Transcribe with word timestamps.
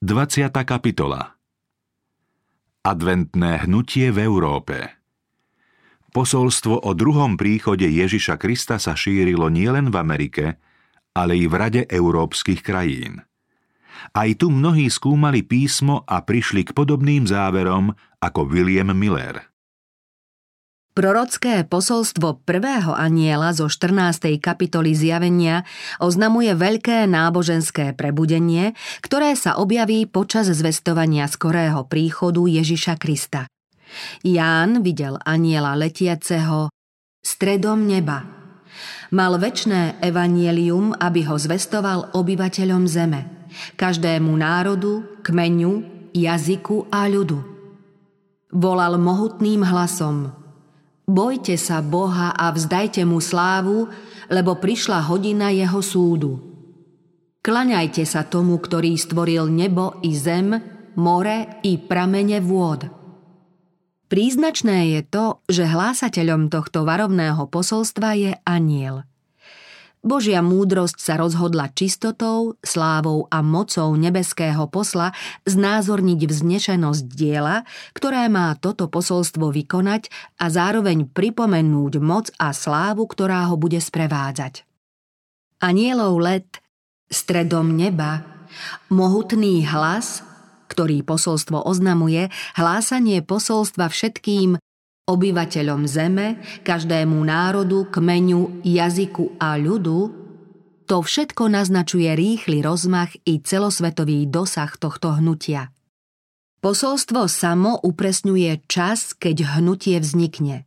20. 0.00 0.48
kapitola 0.64 1.36
Adventné 2.80 3.68
hnutie 3.68 4.08
v 4.08 4.24
Európe 4.24 4.96
Posolstvo 6.16 6.88
o 6.88 6.96
druhom 6.96 7.36
príchode 7.36 7.84
Ježiša 7.84 8.40
Krista 8.40 8.80
sa 8.80 8.96
šírilo 8.96 9.52
nielen 9.52 9.92
v 9.92 10.00
Amerike, 10.00 10.56
ale 11.12 11.36
i 11.36 11.44
v 11.44 11.52
Rade 11.52 11.82
európskych 11.84 12.64
krajín. 12.64 13.20
Aj 14.16 14.30
tu 14.40 14.48
mnohí 14.48 14.88
skúmali 14.88 15.44
písmo 15.44 16.00
a 16.08 16.24
prišli 16.24 16.64
k 16.64 16.72
podobným 16.72 17.28
záverom 17.28 17.92
ako 18.24 18.48
William 18.48 18.96
Miller– 18.96 19.44
Prorocké 21.00 21.64
posolstvo 21.64 22.44
prvého 22.44 22.92
aniela 22.92 23.56
zo 23.56 23.72
14. 23.72 24.36
kapitoly 24.36 24.92
zjavenia 24.92 25.64
oznamuje 25.96 26.52
veľké 26.52 27.08
náboženské 27.08 27.96
prebudenie, 27.96 28.76
ktoré 29.00 29.32
sa 29.32 29.56
objaví 29.56 30.04
počas 30.04 30.52
zvestovania 30.52 31.24
skorého 31.24 31.88
príchodu 31.88 32.44
Ježiša 32.44 33.00
Krista. 33.00 33.48
Ján 34.20 34.84
videl 34.84 35.16
aniela 35.24 35.72
letiaceho 35.72 36.68
stredom 37.24 37.88
neba. 37.88 38.20
Mal 39.16 39.40
väčné 39.40 39.96
evanielium, 40.04 40.92
aby 41.00 41.24
ho 41.24 41.40
zvestoval 41.40 42.12
obyvateľom 42.12 42.84
zeme, 42.84 43.48
každému 43.80 44.36
národu, 44.36 45.24
kmeňu, 45.24 45.72
jazyku 46.12 46.92
a 46.92 47.08
ľudu. 47.08 47.40
Volal 48.52 49.00
mohutným 49.00 49.64
hlasom– 49.64 50.36
Bojte 51.10 51.58
sa 51.58 51.82
Boha 51.82 52.30
a 52.30 52.54
vzdajte 52.54 53.02
mu 53.02 53.18
slávu, 53.18 53.90
lebo 54.30 54.54
prišla 54.54 55.10
hodina 55.10 55.50
jeho 55.50 55.82
súdu. 55.82 56.38
Klaňajte 57.42 58.06
sa 58.06 58.22
tomu, 58.22 58.62
ktorý 58.62 58.94
stvoril 58.94 59.50
nebo 59.50 59.98
i 60.06 60.14
zem, 60.14 60.54
more 60.94 61.58
i 61.66 61.82
pramene 61.82 62.38
vôd. 62.38 62.86
Príznačné 64.06 64.94
je 64.94 65.00
to, 65.02 65.42
že 65.50 65.66
hlásateľom 65.66 66.46
tohto 66.46 66.86
varovného 66.86 67.42
posolstva 67.50 68.14
je 68.14 68.32
aniel– 68.46 69.02
Božia 70.00 70.40
múdrosť 70.40 70.96
sa 70.96 71.20
rozhodla 71.20 71.68
čistotou, 71.76 72.56
slávou 72.64 73.28
a 73.28 73.44
mocou 73.44 73.92
nebeského 74.00 74.64
posla 74.72 75.12
znázorniť 75.44 76.24
vznešenosť 76.24 77.04
diela, 77.04 77.68
ktoré 77.92 78.32
má 78.32 78.56
toto 78.56 78.88
posolstvo 78.88 79.52
vykonať 79.52 80.08
a 80.40 80.48
zároveň 80.48 81.04
pripomennúť 81.04 82.00
moc 82.00 82.32
a 82.40 82.56
slávu, 82.56 83.04
ktorá 83.04 83.52
ho 83.52 83.60
bude 83.60 83.76
sprevádzať. 83.76 84.64
Anielov 85.60 86.16
let, 86.24 86.64
stredom 87.12 87.76
neba, 87.76 88.24
mohutný 88.88 89.68
hlas, 89.68 90.24
ktorý 90.72 91.04
posolstvo 91.04 91.60
oznamuje, 91.60 92.32
hlásanie 92.56 93.20
posolstva 93.20 93.92
všetkým 93.92 94.56
obyvateľom 95.10 95.90
zeme, 95.90 96.38
každému 96.62 97.18
národu, 97.26 97.90
kmeňu, 97.90 98.62
jazyku 98.62 99.42
a 99.42 99.58
ľudu, 99.58 99.98
to 100.86 100.96
všetko 101.02 101.50
naznačuje 101.50 102.10
rýchly 102.14 102.62
rozmach 102.62 103.14
i 103.26 103.42
celosvetový 103.42 104.26
dosah 104.26 104.70
tohto 104.74 105.18
hnutia. 105.18 105.70
Posolstvo 106.62 107.26
samo 107.26 107.78
upresňuje 107.82 108.66
čas, 108.70 109.14
keď 109.14 109.58
hnutie 109.58 109.98
vznikne. 109.98 110.66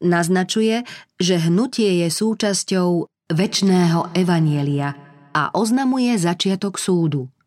Naznačuje, 0.00 0.88
že 1.20 1.36
hnutie 1.48 2.04
je 2.04 2.08
súčasťou 2.08 2.88
väčšného 3.30 4.16
evanielia 4.16 4.96
a 5.36 5.52
oznamuje 5.52 6.16
začiatok 6.16 6.76
súdu– 6.76 7.28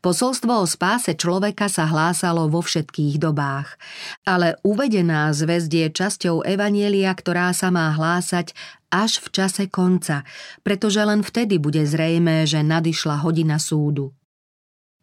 Posolstvo 0.00 0.62
o 0.62 0.66
spáse 0.68 1.16
človeka 1.16 1.66
sa 1.66 1.88
hlásalo 1.88 2.46
vo 2.52 2.60
všetkých 2.60 3.16
dobách, 3.16 3.74
ale 4.28 4.60
uvedená 4.62 5.32
zväzť 5.32 5.70
je 5.72 5.86
časťou 5.90 6.36
Evanielia, 6.44 7.10
ktorá 7.12 7.50
sa 7.56 7.72
má 7.72 7.90
hlásať 7.94 8.52
až 8.92 9.18
v 9.24 9.26
čase 9.32 9.64
konca, 9.66 10.22
pretože 10.62 11.00
len 11.02 11.24
vtedy 11.24 11.58
bude 11.58 11.82
zrejmé, 11.82 12.46
že 12.46 12.62
nadišla 12.62 13.24
hodina 13.24 13.58
súdu. 13.58 14.14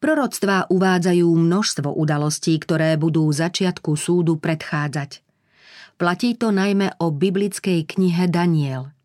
Proroctvá 0.02 0.72
uvádzajú 0.72 1.28
množstvo 1.30 1.94
udalostí, 1.94 2.58
ktoré 2.58 2.98
budú 2.98 3.30
začiatku 3.30 3.94
súdu 3.94 4.42
predchádzať. 4.42 5.22
Platí 6.02 6.34
to 6.34 6.50
najmä 6.50 6.98
o 6.98 7.14
biblickej 7.14 7.86
knihe 7.86 8.26
Daniel– 8.26 8.90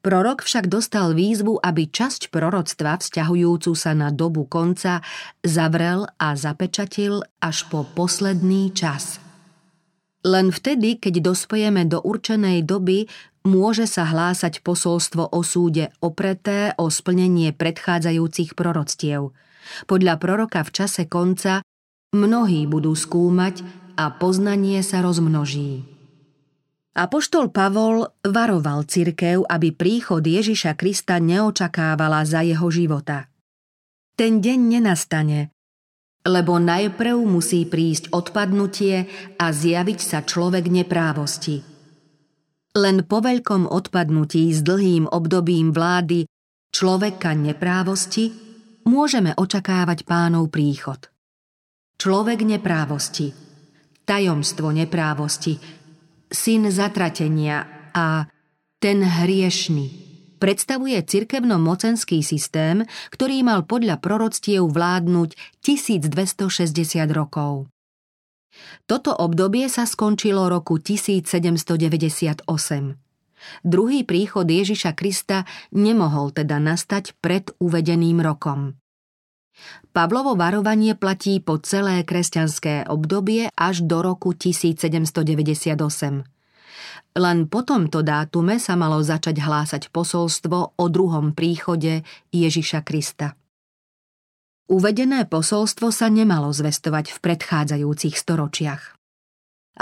Prorok 0.00 0.40
však 0.40 0.72
dostal 0.72 1.12
výzvu, 1.12 1.60
aby 1.60 1.84
časť 1.84 2.32
proroctva 2.32 2.96
vzťahujúcu 3.04 3.72
sa 3.76 3.92
na 3.92 4.08
dobu 4.08 4.48
konca 4.48 5.04
zavrel 5.44 6.08
a 6.16 6.32
zapečatil 6.40 7.20
až 7.36 7.68
po 7.68 7.84
posledný 7.84 8.72
čas. 8.72 9.20
Len 10.24 10.48
vtedy, 10.48 10.96
keď 10.96 11.32
dospojeme 11.32 11.84
do 11.84 12.00
určenej 12.00 12.64
doby, 12.64 13.12
môže 13.44 13.84
sa 13.84 14.08
hlásať 14.08 14.64
posolstvo 14.64 15.36
o 15.36 15.40
súde 15.44 15.92
opreté 16.00 16.72
o 16.80 16.88
splnenie 16.88 17.52
predchádzajúcich 17.52 18.56
proroctiev. 18.56 19.36
Podľa 19.84 20.16
proroka 20.16 20.64
v 20.64 20.70
čase 20.72 21.04
konca 21.12 21.60
mnohí 22.16 22.64
budú 22.64 22.96
skúmať 22.96 23.60
a 24.00 24.08
poznanie 24.16 24.80
sa 24.80 25.04
rozmnoží. 25.04 25.99
Apoštol 26.90 27.54
Pavol 27.54 28.02
varoval 28.26 28.82
cirkev, 28.82 29.46
aby 29.46 29.70
príchod 29.70 30.26
Ježiša 30.26 30.74
Krista 30.74 31.22
neočakávala 31.22 32.26
za 32.26 32.42
jeho 32.42 32.66
života. 32.66 33.30
Ten 34.18 34.42
deň 34.42 34.58
nenastane, 34.58 35.54
lebo 36.26 36.58
najprv 36.58 37.16
musí 37.24 37.64
prísť 37.64 38.10
odpadnutie 38.10 39.06
a 39.38 39.46
zjaviť 39.54 40.00
sa 40.02 40.18
človek 40.26 40.66
neprávosti. 40.68 41.62
Len 42.74 43.06
po 43.06 43.22
veľkom 43.22 43.70
odpadnutí 43.70 44.50
s 44.50 44.60
dlhým 44.62 45.06
obdobím 45.10 45.70
vlády 45.70 46.26
človeka 46.74 47.38
neprávosti 47.38 48.30
môžeme 48.86 49.30
očakávať 49.38 50.06
pánov 50.06 50.50
príchod. 50.50 51.06
Človek 51.98 52.42
neprávosti, 52.46 53.30
tajomstvo 54.06 54.74
neprávosti, 54.74 55.79
syn 56.30 56.70
zatratenia 56.70 57.90
a 57.94 58.30
ten 58.80 59.02
hriešný 59.04 60.10
predstavuje 60.40 60.96
cirkevno-mocenský 61.04 62.24
systém, 62.24 62.88
ktorý 63.12 63.44
mal 63.44 63.68
podľa 63.68 64.00
proroctiev 64.00 64.64
vládnuť 64.72 65.36
1260 65.60 66.48
rokov. 67.12 67.68
Toto 68.88 69.14
obdobie 69.14 69.68
sa 69.70 69.86
skončilo 69.86 70.50
roku 70.50 70.80
1798. 70.80 72.48
Druhý 73.64 74.00
príchod 74.04 74.44
Ježiša 74.44 74.92
Krista 74.96 75.48
nemohol 75.72 76.34
teda 76.34 76.58
nastať 76.58 77.16
pred 77.22 77.52
uvedeným 77.62 78.20
rokom. 78.20 78.80
Pavlovo 79.90 80.38
varovanie 80.38 80.94
platí 80.94 81.42
po 81.42 81.58
celé 81.58 82.06
kresťanské 82.06 82.86
obdobie 82.86 83.50
až 83.58 83.82
do 83.84 84.00
roku 84.00 84.32
1798. 84.36 86.24
Len 87.10 87.38
po 87.50 87.60
tomto 87.66 88.06
dátume 88.06 88.62
sa 88.62 88.78
malo 88.78 89.02
začať 89.02 89.42
hlásať 89.42 89.82
posolstvo 89.90 90.78
o 90.78 90.84
druhom 90.86 91.34
príchode 91.34 92.06
Ježiša 92.30 92.86
Krista. 92.86 93.34
Uvedené 94.70 95.26
posolstvo 95.26 95.90
sa 95.90 96.06
nemalo 96.06 96.54
zvestovať 96.54 97.10
v 97.10 97.18
predchádzajúcich 97.18 98.14
storočiach. 98.14 98.94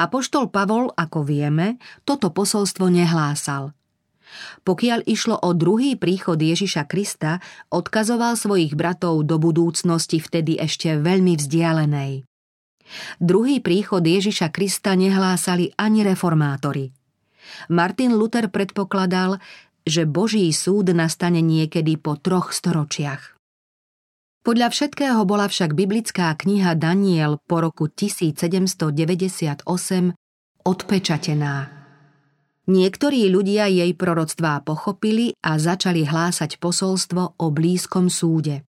Apoštol 0.00 0.48
Pavol, 0.48 0.88
ako 0.96 1.28
vieme, 1.28 1.76
toto 2.08 2.32
posolstvo 2.32 2.88
nehlásal– 2.88 3.72
pokiaľ 4.64 5.08
išlo 5.08 5.36
o 5.40 5.52
druhý 5.56 5.96
príchod 5.96 6.36
Ježiša 6.36 6.86
Krista, 6.86 7.40
odkazoval 7.72 8.36
svojich 8.36 8.76
bratov 8.76 9.24
do 9.24 9.40
budúcnosti 9.40 10.20
vtedy 10.20 10.60
ešte 10.60 10.96
veľmi 11.00 11.36
vzdialenej. 11.38 12.28
Druhý 13.20 13.60
príchod 13.60 14.00
Ježiša 14.00 14.48
Krista 14.48 14.96
nehlásali 14.96 15.72
ani 15.76 16.04
reformátori. 16.04 16.92
Martin 17.68 18.16
Luther 18.16 18.48
predpokladal, 18.52 19.40
že 19.88 20.04
Boží 20.04 20.44
súd 20.52 20.92
nastane 20.92 21.40
niekedy 21.40 21.96
po 21.96 22.20
troch 22.20 22.52
storočiach. 22.52 23.36
Podľa 24.44 24.68
všetkého 24.72 25.20
bola 25.28 25.44
však 25.48 25.76
biblická 25.76 26.32
kniha 26.32 26.72
Daniel 26.76 27.36
po 27.44 27.60
roku 27.60 27.88
1798 27.88 29.64
odpečatená. 30.64 31.77
Niektorí 32.68 33.32
ľudia 33.32 33.64
jej 33.72 33.96
proroctvá 33.96 34.60
pochopili 34.60 35.32
a 35.40 35.56
začali 35.56 36.04
hlásať 36.04 36.60
posolstvo 36.60 37.40
o 37.40 37.46
blízkom 37.48 38.12
súde. 38.12 38.68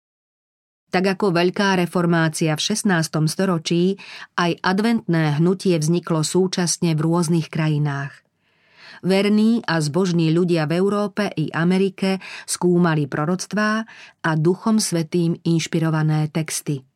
Tak 0.90 1.18
ako 1.18 1.30
veľká 1.30 1.78
reformácia 1.78 2.58
v 2.58 2.62
16. 2.74 2.90
storočí, 3.30 4.02
aj 4.34 4.58
adventné 4.66 5.38
hnutie 5.38 5.78
vzniklo 5.78 6.26
súčasne 6.26 6.98
v 6.98 7.06
rôznych 7.06 7.54
krajinách. 7.54 8.26
Verní 9.06 9.62
a 9.70 9.78
zbožní 9.78 10.34
ľudia 10.34 10.66
v 10.66 10.74
Európe 10.82 11.30
i 11.30 11.54
Amerike 11.54 12.18
skúmali 12.50 13.06
proroctvá 13.06 13.86
a 14.26 14.32
duchom 14.34 14.82
svetým 14.82 15.38
inšpirované 15.46 16.34
texty– 16.34 16.82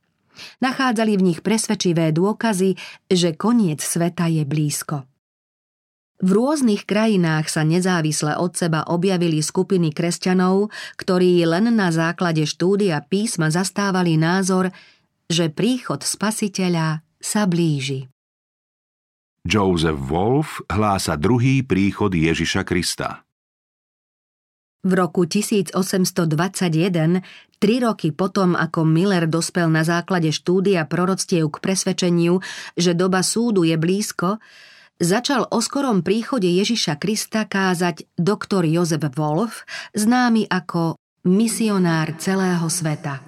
Nachádzali 0.61 1.17
v 1.17 1.25
nich 1.33 1.39
presvedčivé 1.41 2.13
dôkazy, 2.13 2.77
že 3.09 3.33
koniec 3.33 3.81
sveta 3.81 4.29
je 4.29 4.45
blízko. 4.45 5.16
V 6.17 6.33
rôznych 6.33 6.89
krajinách 6.89 7.45
sa 7.45 7.61
nezávisle 7.61 8.41
od 8.41 8.57
seba 8.57 8.89
objavili 8.89 9.37
skupiny 9.37 9.93
kresťanov, 9.93 10.73
ktorí 10.97 11.45
len 11.45 11.69
na 11.77 11.93
základe 11.93 12.41
štúdia 12.49 13.05
písma 13.05 13.53
zastávali 13.53 14.17
názor, 14.17 14.73
že 15.29 15.53
príchod 15.53 16.01
spasiteľa 16.01 17.05
sa 17.21 17.45
blíži. 17.45 18.09
Joseph 19.45 20.01
Wolf 20.09 20.65
hlása 20.67 21.21
druhý 21.21 21.61
príchod 21.61 22.09
Ježiša 22.09 22.65
Krista. 22.65 23.21
V 24.81 24.91
roku 24.97 25.29
1821, 25.29 27.21
tri 27.61 27.75
roky 27.77 28.09
potom, 28.09 28.57
ako 28.57 28.89
Miller 28.89 29.29
dospel 29.29 29.69
na 29.69 29.85
základe 29.85 30.33
štúdia 30.33 30.89
proroctiev 30.89 31.45
k 31.53 31.57
presvedčeniu, 31.61 32.41
že 32.73 32.97
doba 32.97 33.21
súdu 33.21 33.67
je 33.67 33.77
blízko, 33.77 34.41
začal 34.97 35.49
o 35.49 35.59
skorom 35.61 36.05
príchode 36.05 36.49
Ježiša 36.49 36.97
Krista 37.01 37.45
kázať 37.45 38.05
doktor 38.17 38.65
Jozef 38.65 39.01
Wolf, 39.17 39.65
známy 39.97 40.49
ako 40.49 40.97
misionár 41.25 42.17
celého 42.21 42.65
sveta. 42.69 43.21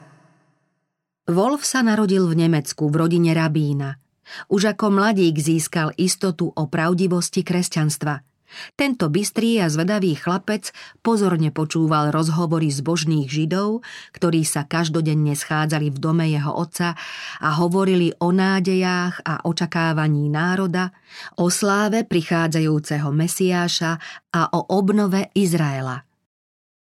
Wolf 1.29 1.61
sa 1.65 1.85
narodil 1.85 2.25
v 2.25 2.45
Nemecku 2.45 2.89
v 2.89 2.95
rodine 2.97 3.31
rabína. 3.37 4.01
Už 4.49 4.77
ako 4.77 4.93
mladík 4.93 5.37
získal 5.41 5.93
istotu 5.97 6.49
o 6.53 6.63
pravdivosti 6.69 7.41
kresťanstva– 7.41 8.21
tento 8.73 9.07
bystrý 9.07 9.61
a 9.63 9.67
zvedavý 9.67 10.17
chlapec 10.17 10.71
pozorne 11.01 11.49
počúval 11.49 12.13
rozhovory 12.13 12.69
zbožných 12.69 13.29
židov, 13.29 13.81
ktorí 14.15 14.45
sa 14.45 14.65
každodenne 14.65 15.33
schádzali 15.33 15.93
v 15.93 15.97
dome 15.97 16.25
jeho 16.29 16.53
otca 16.53 16.97
a 17.39 17.49
hovorili 17.57 18.13
o 18.19 18.33
nádejách 18.33 19.25
a 19.25 19.33
očakávaní 19.45 20.27
národa, 20.27 20.93
o 21.39 21.49
sláve 21.49 22.05
prichádzajúceho 22.05 23.09
Mesiáša 23.09 23.97
a 24.33 24.41
o 24.53 24.65
obnove 24.73 25.33
Izraela. 25.33 26.05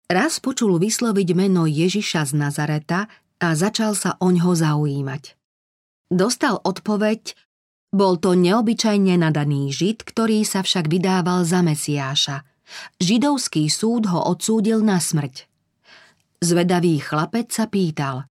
Raz 0.05 0.37
počul 0.37 0.77
vysloviť 0.77 1.33
meno 1.33 1.65
Ježiša 1.65 2.29
z 2.29 2.33
Nazareta 2.37 3.09
a 3.41 3.47
začal 3.57 3.97
sa 3.97 4.13
oňho 4.21 4.53
zaujímať. 4.53 5.33
Dostal 6.13 6.61
odpoveď, 6.61 7.33
bol 7.95 8.19
to 8.19 8.35
neobyčajne 8.35 9.15
nadaný 9.15 9.71
žid, 9.71 10.03
ktorý 10.03 10.43
sa 10.43 10.61
však 10.61 10.91
vydával 10.91 11.47
za 11.47 11.63
Mesiáša. 11.63 12.43
Židovský 12.99 13.71
súd 13.71 14.11
ho 14.11 14.19
odsúdil 14.27 14.83
na 14.83 14.99
smrť. 14.99 15.47
Zvedavý 16.43 16.99
chlapec 16.99 17.47
sa 17.49 17.71
pýtal, 17.71 18.27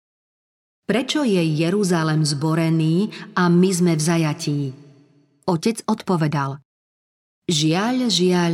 prečo 0.90 1.22
je 1.22 1.40
Jeruzalem 1.40 2.25
zborený 2.25 3.13
a 3.38 3.48
my 3.48 3.69
sme 3.69 3.94
v 3.94 4.02
zajatí? 4.02 4.62
Otec 5.46 5.86
odpovedal, 5.86 6.58
žiaľ, 7.46 8.10
žiaľ, 8.10 8.54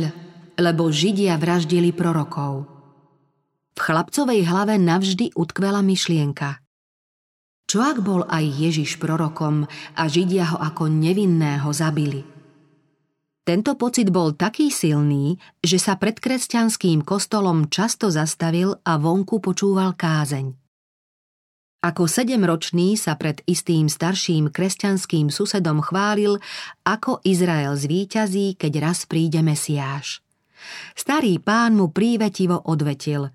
lebo 0.60 0.92
Židia 0.92 1.38
vraždili 1.40 1.94
prorokov. 1.94 2.68
V 3.74 3.80
chlapcovej 3.80 4.42
hlave 4.42 4.74
navždy 4.76 5.38
utkvela 5.38 5.80
myšlienka. 5.80 6.58
Čo 7.68 7.84
ak 7.84 8.00
bol 8.00 8.24
aj 8.24 8.48
Ježiš 8.48 8.96
prorokom 8.96 9.68
a 9.92 10.02
Židia 10.08 10.56
ho 10.56 10.58
ako 10.58 10.88
nevinného 10.88 11.68
zabili? 11.68 12.24
Tento 13.44 13.76
pocit 13.76 14.08
bol 14.08 14.32
taký 14.32 14.72
silný, 14.72 15.36
že 15.60 15.76
sa 15.76 16.00
pred 16.00 16.16
kresťanským 16.16 17.04
kostolom 17.04 17.68
často 17.68 18.08
zastavil 18.08 18.80
a 18.88 18.96
vonku 18.96 19.44
počúval 19.44 19.92
kázeň. 20.00 20.56
Ako 21.84 22.08
sedemročný 22.08 22.96
sa 22.96 23.20
pred 23.20 23.44
istým 23.44 23.92
starším 23.92 24.48
kresťanským 24.48 25.28
susedom 25.28 25.84
chválil, 25.84 26.40
ako 26.88 27.20
Izrael 27.20 27.76
zvíťazí, 27.76 28.56
keď 28.56 28.72
raz 28.80 29.04
príde 29.04 29.44
Mesiáš. 29.44 30.24
Starý 30.96 31.36
pán 31.36 31.76
mu 31.76 31.92
prívetivo 31.92 32.64
odvetil. 32.64 33.28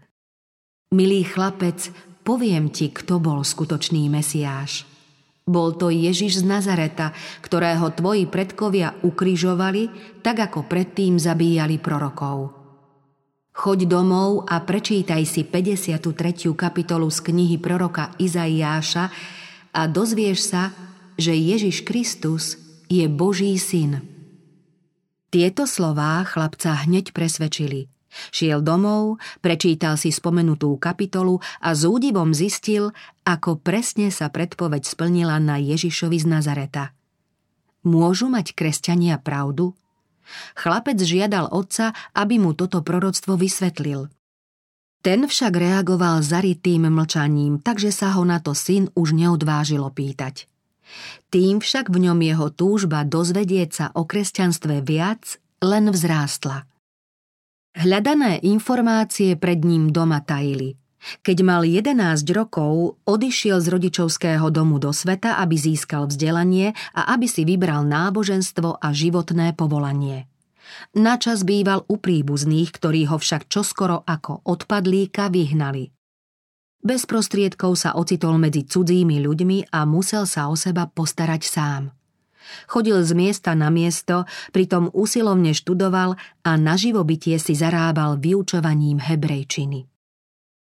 Milý 0.90 1.22
chlapec, 1.22 1.94
poviem 2.24 2.72
ti, 2.72 2.90
kto 2.90 3.20
bol 3.20 3.44
skutočný 3.44 4.08
Mesiáš. 4.08 4.88
Bol 5.44 5.76
to 5.76 5.92
Ježiš 5.92 6.40
z 6.40 6.44
Nazareta, 6.48 7.12
ktorého 7.44 7.92
tvoji 7.92 8.24
predkovia 8.32 8.96
ukrižovali, 9.04 9.92
tak 10.24 10.40
ako 10.40 10.72
predtým 10.72 11.20
zabíjali 11.20 11.84
prorokov. 11.84 12.56
Choď 13.54 13.86
domov 13.86 14.48
a 14.50 14.64
prečítaj 14.64 15.28
si 15.30 15.46
53. 15.46 16.10
kapitolu 16.58 17.12
z 17.12 17.20
knihy 17.22 17.60
proroka 17.60 18.16
Izaiáša 18.18 19.06
a 19.76 19.82
dozvieš 19.86 20.40
sa, 20.48 20.74
že 21.20 21.38
Ježiš 21.38 21.86
Kristus 21.86 22.58
je 22.90 23.06
Boží 23.12 23.54
syn. 23.60 24.02
Tieto 25.30 25.70
slová 25.70 26.24
chlapca 26.26 26.74
hneď 26.88 27.14
presvedčili– 27.14 27.92
Šiel 28.30 28.62
domov, 28.62 29.18
prečítal 29.42 29.98
si 29.98 30.14
spomenutú 30.14 30.78
kapitolu 30.78 31.42
a 31.62 31.74
s 31.74 31.86
údivom 31.86 32.32
zistil, 32.32 32.94
ako 33.26 33.58
presne 33.58 34.14
sa 34.14 34.30
predpoveď 34.30 34.86
splnila 34.86 35.42
na 35.42 35.58
Ježišovi 35.58 36.18
z 36.22 36.28
Nazareta. 36.30 36.94
Môžu 37.84 38.32
mať 38.32 38.56
kresťania 38.56 39.20
pravdu? 39.20 39.76
Chlapec 40.56 41.04
žiadal 41.04 41.52
otca, 41.52 41.92
aby 42.16 42.40
mu 42.40 42.56
toto 42.56 42.80
proroctvo 42.80 43.36
vysvetlil. 43.36 44.08
Ten 45.04 45.28
však 45.28 45.52
reagoval 45.52 46.24
zaritým 46.24 46.88
mlčaním, 46.88 47.60
takže 47.60 47.92
sa 47.92 48.16
ho 48.16 48.24
na 48.24 48.40
to 48.40 48.56
syn 48.56 48.88
už 48.96 49.12
neodvážilo 49.12 49.92
pýtať. 49.92 50.48
Tým 51.28 51.60
však 51.60 51.92
v 51.92 52.08
ňom 52.08 52.20
jeho 52.24 52.48
túžba 52.56 53.04
dozvedieť 53.04 53.70
sa 53.76 53.86
o 54.00 54.08
kresťanstve 54.08 54.80
viac 54.80 55.42
len 55.60 55.92
vzrástla– 55.92 56.64
Hľadané 57.74 58.38
informácie 58.46 59.34
pred 59.34 59.66
ním 59.66 59.90
doma 59.90 60.22
tajili. 60.22 60.78
Keď 61.20 61.38
mal 61.44 61.68
11 61.68 62.24
rokov, 62.32 62.96
odišiel 63.04 63.60
z 63.60 63.68
rodičovského 63.68 64.48
domu 64.54 64.80
do 64.80 64.96
sveta, 64.96 65.36
aby 65.42 65.60
získal 65.60 66.08
vzdelanie 66.08 66.72
a 66.96 67.12
aby 67.18 67.28
si 67.28 67.44
vybral 67.44 67.84
náboženstvo 67.84 68.80
a 68.80 68.88
životné 68.96 69.52
povolanie. 69.58 70.32
Načas 70.96 71.44
býval 71.44 71.84
u 71.92 72.00
príbuzných, 72.00 72.72
ktorí 72.72 73.10
ho 73.12 73.20
však 73.20 73.52
čoskoro 73.52 74.06
ako 74.08 74.48
odpadlíka 74.48 75.28
vyhnali. 75.28 75.92
Bez 76.84 77.08
prostriedkov 77.08 77.80
sa 77.80 77.96
ocitol 77.96 78.40
medzi 78.40 78.64
cudzími 78.68 79.24
ľuďmi 79.24 79.72
a 79.72 79.88
musel 79.88 80.28
sa 80.28 80.52
o 80.52 80.56
seba 80.56 80.88
postarať 80.88 81.42
sám. 81.44 82.03
Chodil 82.68 83.02
z 83.04 83.12
miesta 83.16 83.54
na 83.54 83.74
miesto, 83.74 84.28
pritom 84.52 84.92
usilovne 84.94 85.52
študoval 85.52 86.16
a 86.44 86.52
na 86.60 86.76
živobytie 86.76 87.40
si 87.40 87.54
zarábal 87.56 88.20
vyučovaním 88.20 89.00
hebrejčiny. 89.00 89.88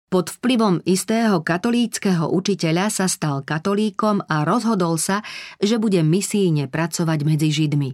Pod 0.05 0.31
vplyvom 0.31 0.85
istého 0.85 1.41
katolíckého 1.41 2.29
učiteľa 2.29 2.87
sa 2.93 3.05
stal 3.09 3.41
katolíkom 3.41 4.23
a 4.29 4.47
rozhodol 4.47 4.95
sa, 4.95 5.25
že 5.59 5.81
bude 5.81 5.99
misíne 6.05 6.69
pracovať 6.69 7.19
medzi 7.25 7.49
Židmi. 7.51 7.91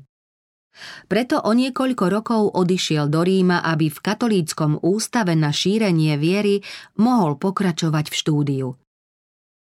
Preto 1.07 1.41
o 1.43 1.51
niekoľko 1.51 2.05
rokov 2.07 2.41
odišiel 2.55 3.11
do 3.11 3.25
Ríma, 3.25 3.59
aby 3.63 3.91
v 3.91 3.99
katolíckom 3.99 4.79
ústave 4.79 5.35
na 5.35 5.51
šírenie 5.51 6.15
viery 6.15 6.63
mohol 6.95 7.35
pokračovať 7.35 8.05
v 8.07 8.15
štúdiu– 8.15 8.67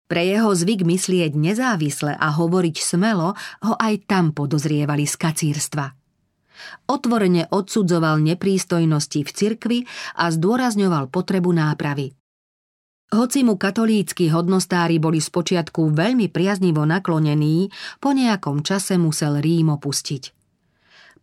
pre 0.09 0.25
jeho 0.25 0.51
zvyk 0.51 0.89
myslieť 0.89 1.37
nezávisle 1.37 2.17
a 2.17 2.29
hovoriť 2.33 2.77
smelo 2.81 3.37
ho 3.37 3.75
aj 3.77 4.09
tam 4.09 4.33
podozrievali 4.33 5.05
z 5.05 5.15
kacírstva. 5.15 5.87
Otvorene 6.89 7.47
odsudzoval 7.53 8.19
neprístojnosti 8.25 9.21
v 9.23 9.31
cirkvi 9.31 9.79
a 10.19 10.33
zdôrazňoval 10.33 11.13
potrebu 11.13 11.55
nápravy. 11.55 12.17
Hoci 13.09 13.41
mu 13.41 13.57
katolícky 13.57 14.29
hodnostári 14.29 15.01
boli 15.01 15.17
spočiatku 15.17 15.97
veľmi 15.97 16.29
priaznivo 16.29 16.85
naklonení, 16.85 17.73
po 18.05 18.13
nejakom 18.13 18.61
čase 18.61 19.01
musel 19.01 19.41
Rím 19.41 19.73
opustiť. 19.73 20.38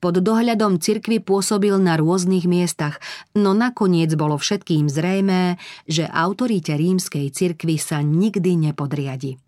Pod 0.03 0.19
dohľadom 0.19 0.77
cirkvy 0.77 1.23
pôsobil 1.23 1.75
na 1.79 1.95
rôznych 1.95 2.45
miestach, 2.45 2.99
no 3.33 3.55
nakoniec 3.55 4.11
bolo 4.13 4.35
všetkým 4.35 4.91
zrejmé, 4.91 5.57
že 5.87 6.05
autorite 6.05 6.75
rímskej 6.75 7.31
cirkvy 7.31 7.79
sa 7.79 8.03
nikdy 8.03 8.69
nepodriadi. 8.69 9.39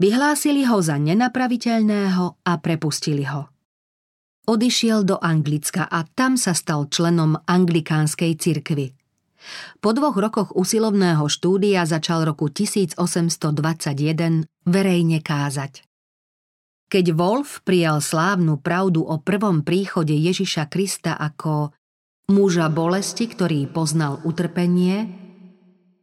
Vyhlásili 0.00 0.66
ho 0.66 0.82
za 0.82 0.98
nenapraviteľného 0.98 2.42
a 2.42 2.52
prepustili 2.58 3.28
ho. 3.28 3.52
Odišiel 4.42 5.06
do 5.06 5.22
Anglicka 5.22 5.86
a 5.86 6.02
tam 6.02 6.34
sa 6.34 6.50
stal 6.58 6.90
členom 6.90 7.38
anglikánskej 7.46 8.34
cirkvy. 8.34 8.90
Po 9.78 9.94
dvoch 9.94 10.18
rokoch 10.18 10.50
usilovného 10.54 11.26
štúdia 11.30 11.86
začal 11.86 12.26
roku 12.26 12.50
1821 12.50 14.46
verejne 14.66 15.18
kázať. 15.22 15.91
Keď 16.92 17.16
Wolf 17.16 17.64
prijal 17.64 18.04
slávnu 18.04 18.60
pravdu 18.60 19.00
o 19.00 19.16
prvom 19.16 19.64
príchode 19.64 20.12
Ježiša 20.12 20.68
Krista 20.68 21.16
ako 21.16 21.72
muža 22.28 22.68
bolesti, 22.68 23.32
ktorý 23.32 23.64
poznal 23.72 24.20
utrpenie, 24.28 25.24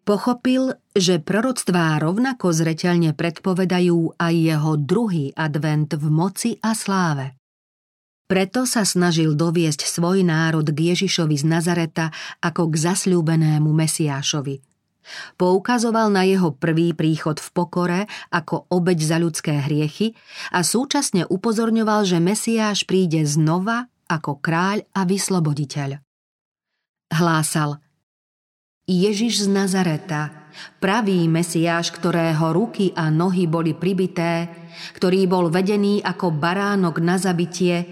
Pochopil, 0.10 0.74
že 0.98 1.22
proroctvá 1.22 2.02
rovnako 2.02 2.50
zreteľne 2.50 3.14
predpovedajú 3.14 4.18
aj 4.18 4.34
jeho 4.34 4.74
druhý 4.82 5.30
advent 5.38 5.94
v 5.94 6.10
moci 6.10 6.58
a 6.66 6.74
sláve. 6.74 7.38
Preto 8.26 8.66
sa 8.66 8.82
snažil 8.90 9.38
doviesť 9.38 9.86
svoj 9.86 10.26
národ 10.26 10.66
k 10.66 10.98
Ježišovi 10.98 11.38
z 11.38 11.46
Nazareta 11.46 12.10
ako 12.42 12.74
k 12.74 12.90
zasľúbenému 12.90 13.70
Mesiášovi. 13.70 14.69
Poukazoval 15.38 16.14
na 16.14 16.26
jeho 16.26 16.54
prvý 16.56 16.94
príchod 16.94 17.38
v 17.38 17.50
pokore 17.54 18.02
ako 18.30 18.70
obeď 18.70 19.00
za 19.04 19.18
ľudské 19.18 19.60
hriechy 19.60 20.14
a 20.54 20.66
súčasne 20.66 21.26
upozorňoval, 21.30 22.06
že 22.06 22.18
Mesiáš 22.22 22.86
príde 22.86 23.26
znova 23.26 23.90
ako 24.10 24.42
kráľ 24.42 24.86
a 24.94 25.06
vysloboditeľ. 25.06 26.02
Hlásal– 27.10 27.78
Ježiš 28.90 29.46
z 29.46 29.54
Nazareta, 29.54 30.50
pravý 30.82 31.30
Mesiáš, 31.30 31.94
ktorého 31.94 32.50
ruky 32.50 32.90
a 32.98 33.14
nohy 33.14 33.46
boli 33.46 33.78
pribité, 33.78 34.50
ktorý 34.98 35.30
bol 35.30 35.54
vedený 35.54 36.02
ako 36.02 36.34
baránok 36.34 36.98
na 36.98 37.22
zabitie, 37.22 37.86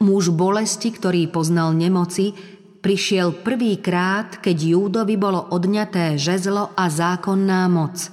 muž 0.00 0.32
bolesti, 0.32 0.96
ktorý 0.96 1.28
poznal 1.28 1.76
nemoci, 1.76 2.32
prišiel 2.80 3.44
prvýkrát, 3.44 4.40
keď 4.40 4.56
Júdovi 4.56 5.20
bolo 5.20 5.52
odňaté 5.52 6.16
žezlo 6.16 6.72
a 6.74 6.88
zákonná 6.88 7.68
moc. 7.68 8.08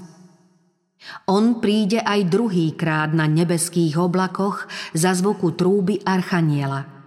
On 1.31 1.63
príde 1.63 2.03
aj 2.03 2.27
druhýkrát 2.27 3.15
na 3.15 3.31
nebeských 3.31 3.95
oblakoch 3.95 4.67
za 4.91 5.15
zvuku 5.15 5.55
trúby 5.55 6.03
Archaniela– 6.03 6.93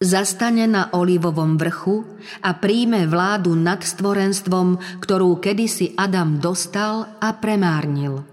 zastane 0.00 0.64
na 0.64 0.88
olivovom 0.96 1.60
vrchu 1.60 2.08
a 2.40 2.56
príjme 2.56 3.04
vládu 3.04 3.52
nad 3.52 3.84
stvorenstvom, 3.84 4.80
ktorú 5.04 5.36
kedysi 5.44 5.92
Adam 5.92 6.40
dostal 6.40 7.20
a 7.20 7.36
premárnil. 7.36 8.24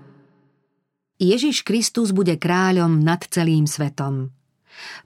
Ježiš 1.19 1.67
Kristus 1.67 2.15
bude 2.15 2.39
kráľom 2.39 3.03
nad 3.03 3.19
celým 3.27 3.67
svetom. 3.67 4.31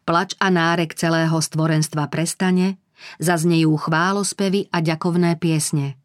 Plač 0.06 0.38
a 0.38 0.54
nárek 0.54 0.94
celého 0.94 1.34
stvorenstva 1.34 2.12
prestane, 2.14 2.78
zaznejú 3.18 3.76
chválospevy 3.78 4.72
a 4.72 4.82
ďakovné 4.84 5.38
piesne. 5.38 6.00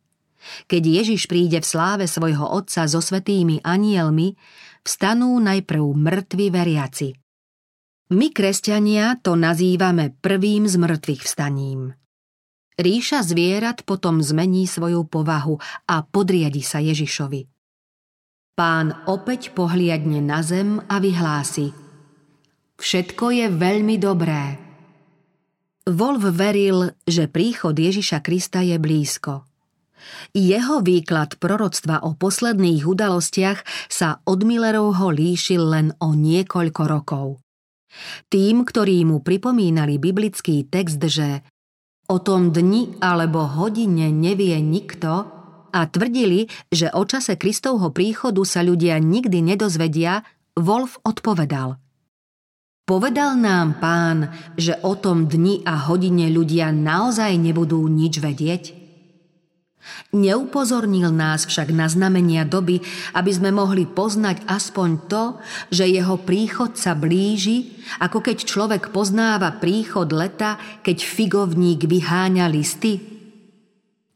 Keď 0.71 0.83
Ježiš 1.03 1.27
príde 1.27 1.59
v 1.59 1.67
sláve 1.67 2.07
svojho 2.07 2.47
Otca 2.47 2.87
so 2.87 3.03
svetými 3.03 3.65
anielmi, 3.67 4.39
vstanú 4.87 5.37
najprv 5.43 5.83
mŕtvi 5.83 6.47
veriaci– 6.55 7.09
my, 8.07 8.31
kresťania, 8.31 9.19
to 9.19 9.35
nazývame 9.35 10.15
prvým 10.23 10.71
z 10.71 10.79
mŕtvych 10.79 11.27
vstaním. 11.27 11.91
Ríša 12.79 13.27
zvierat 13.27 13.83
potom 13.83 14.23
zmení 14.23 14.71
svoju 14.71 15.11
povahu 15.11 15.59
a 15.91 16.07
podriadi 16.07 16.63
sa 16.63 16.79
Ježišovi. 16.79 17.51
Pán 18.55 18.95
opäť 19.11 19.51
pohliadne 19.59 20.23
na 20.23 20.39
zem 20.47 20.79
a 20.87 21.03
vyhlási 21.03 21.75
Všetko 22.79 23.35
je 23.35 23.47
veľmi 23.51 23.97
dobré. 23.99 24.66
Wolf 25.87 26.27
veril, 26.35 26.99
že 27.07 27.31
príchod 27.31 27.71
Ježiša 27.71 28.19
Krista 28.27 28.59
je 28.59 28.75
blízko. 28.75 29.47
Jeho 30.35 30.83
výklad 30.83 31.39
proroctva 31.39 32.03
o 32.03 32.19
posledných 32.19 32.83
udalostiach 32.83 33.63
sa 33.87 34.19
od 34.27 34.43
Millerovho 34.43 35.15
líšil 35.15 35.63
len 35.63 35.87
o 36.03 36.11
niekoľko 36.11 36.83
rokov. 36.91 37.27
Tým, 38.27 38.67
ktorí 38.67 39.07
mu 39.07 39.23
pripomínali 39.23 40.03
biblický 40.03 40.67
text, 40.67 40.99
že 41.07 41.47
o 42.11 42.19
tom 42.19 42.51
dni 42.51 42.99
alebo 42.99 43.47
hodine 43.47 44.11
nevie 44.11 44.59
nikto 44.59 45.31
a 45.71 45.81
tvrdili, 45.87 46.51
že 46.67 46.91
o 46.91 47.07
čase 47.07 47.39
Kristovho 47.39 47.95
príchodu 47.95 48.43
sa 48.43 48.67
ľudia 48.67 48.99
nikdy 48.99 49.39
nedozvedia, 49.55 50.27
Wolf 50.59 50.99
odpovedal. 51.07 51.79
Povedal 52.87 53.35
nám 53.35 53.83
pán, 53.83 54.31
že 54.55 54.79
o 54.87 54.95
tom 54.95 55.27
dni 55.27 55.67
a 55.67 55.91
hodine 55.91 56.31
ľudia 56.31 56.71
naozaj 56.71 57.35
nebudú 57.35 57.83
nič 57.91 58.23
vedieť? 58.23 58.79
Neupozornil 60.15 61.11
nás 61.11 61.51
však 61.51 61.75
na 61.75 61.91
znamenia 61.91 62.47
doby, 62.47 62.79
aby 63.11 63.31
sme 63.35 63.51
mohli 63.51 63.91
poznať 63.91 64.47
aspoň 64.47 64.91
to, 65.11 65.25
že 65.75 65.91
jeho 65.91 66.15
príchod 66.23 66.79
sa 66.79 66.95
blíži, 66.95 67.75
ako 67.99 68.23
keď 68.23 68.47
človek 68.47 68.95
poznáva 68.95 69.59
príchod 69.59 70.07
leta, 70.15 70.55
keď 70.87 71.03
figovník 71.03 71.91
vyháňa 71.91 72.47
listy. 72.47 73.16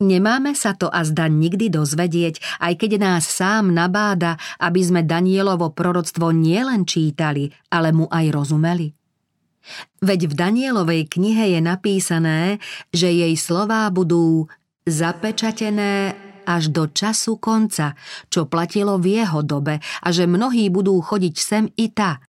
Nemáme 0.01 0.57
sa 0.57 0.73
to 0.73 0.89
a 0.89 1.05
zda 1.05 1.29
nikdy 1.29 1.69
dozvedieť, 1.69 2.41
aj 2.65 2.73
keď 2.81 2.91
nás 2.97 3.29
sám 3.29 3.69
nabáda, 3.77 4.41
aby 4.57 4.81
sme 4.81 5.05
Danielovo 5.05 5.77
proroctvo 5.77 6.33
nielen 6.33 6.89
čítali, 6.89 7.53
ale 7.69 7.93
mu 7.93 8.09
aj 8.09 8.27
rozumeli. 8.33 8.97
Veď 10.01 10.33
v 10.33 10.35
Danielovej 10.41 11.03
knihe 11.05 11.53
je 11.53 11.61
napísané, 11.61 12.41
že 12.97 13.13
jej 13.13 13.37
slová 13.37 13.93
budú 13.93 14.49
zapečatené 14.89 16.17
až 16.49 16.73
do 16.73 16.89
času 16.89 17.37
konca, 17.37 17.93
čo 18.33 18.49
platilo 18.49 18.97
v 18.97 19.21
jeho 19.21 19.45
dobe 19.45 19.85
a 19.85 20.09
že 20.09 20.25
mnohí 20.25 20.73
budú 20.73 20.97
chodiť 21.05 21.35
sem 21.37 21.69
i 21.77 21.93
ta, 21.93 22.25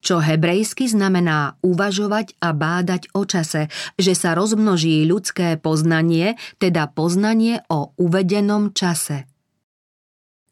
čo 0.00 0.22
hebrejsky 0.22 0.86
znamená 0.86 1.58
uvažovať 1.60 2.38
a 2.38 2.52
bádať 2.52 3.10
o 3.16 3.22
čase, 3.24 3.72
že 3.96 4.12
sa 4.12 4.36
rozmnoží 4.36 5.02
ľudské 5.08 5.56
poznanie, 5.58 6.38
teda 6.60 6.90
poznanie 6.90 7.64
o 7.72 7.92
uvedenom 7.98 8.72
čase. 8.76 9.26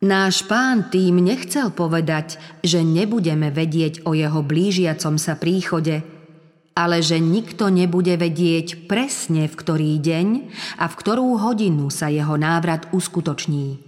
Náš 0.05 0.45
pán 0.45 0.93
tým 0.93 1.25
nechcel 1.25 1.73
povedať, 1.73 2.37
že 2.61 2.85
nebudeme 2.85 3.49
vedieť 3.49 4.05
o 4.05 4.13
jeho 4.13 4.45
blížiacom 4.45 5.17
sa 5.17 5.35
príchode– 5.39 6.01
ale 6.75 7.01
že 7.01 7.23
nikto 7.23 7.71
nebude 7.71 8.19
vedieť 8.19 8.91
presne 8.91 9.47
v 9.47 9.55
ktorý 9.55 9.95
deň 10.03 10.29
a 10.83 10.91
v 10.91 10.95
ktorú 10.99 11.39
hodinu 11.39 11.87
sa 11.89 12.11
jeho 12.11 12.35
návrat 12.35 12.91
uskutoční. 12.91 13.79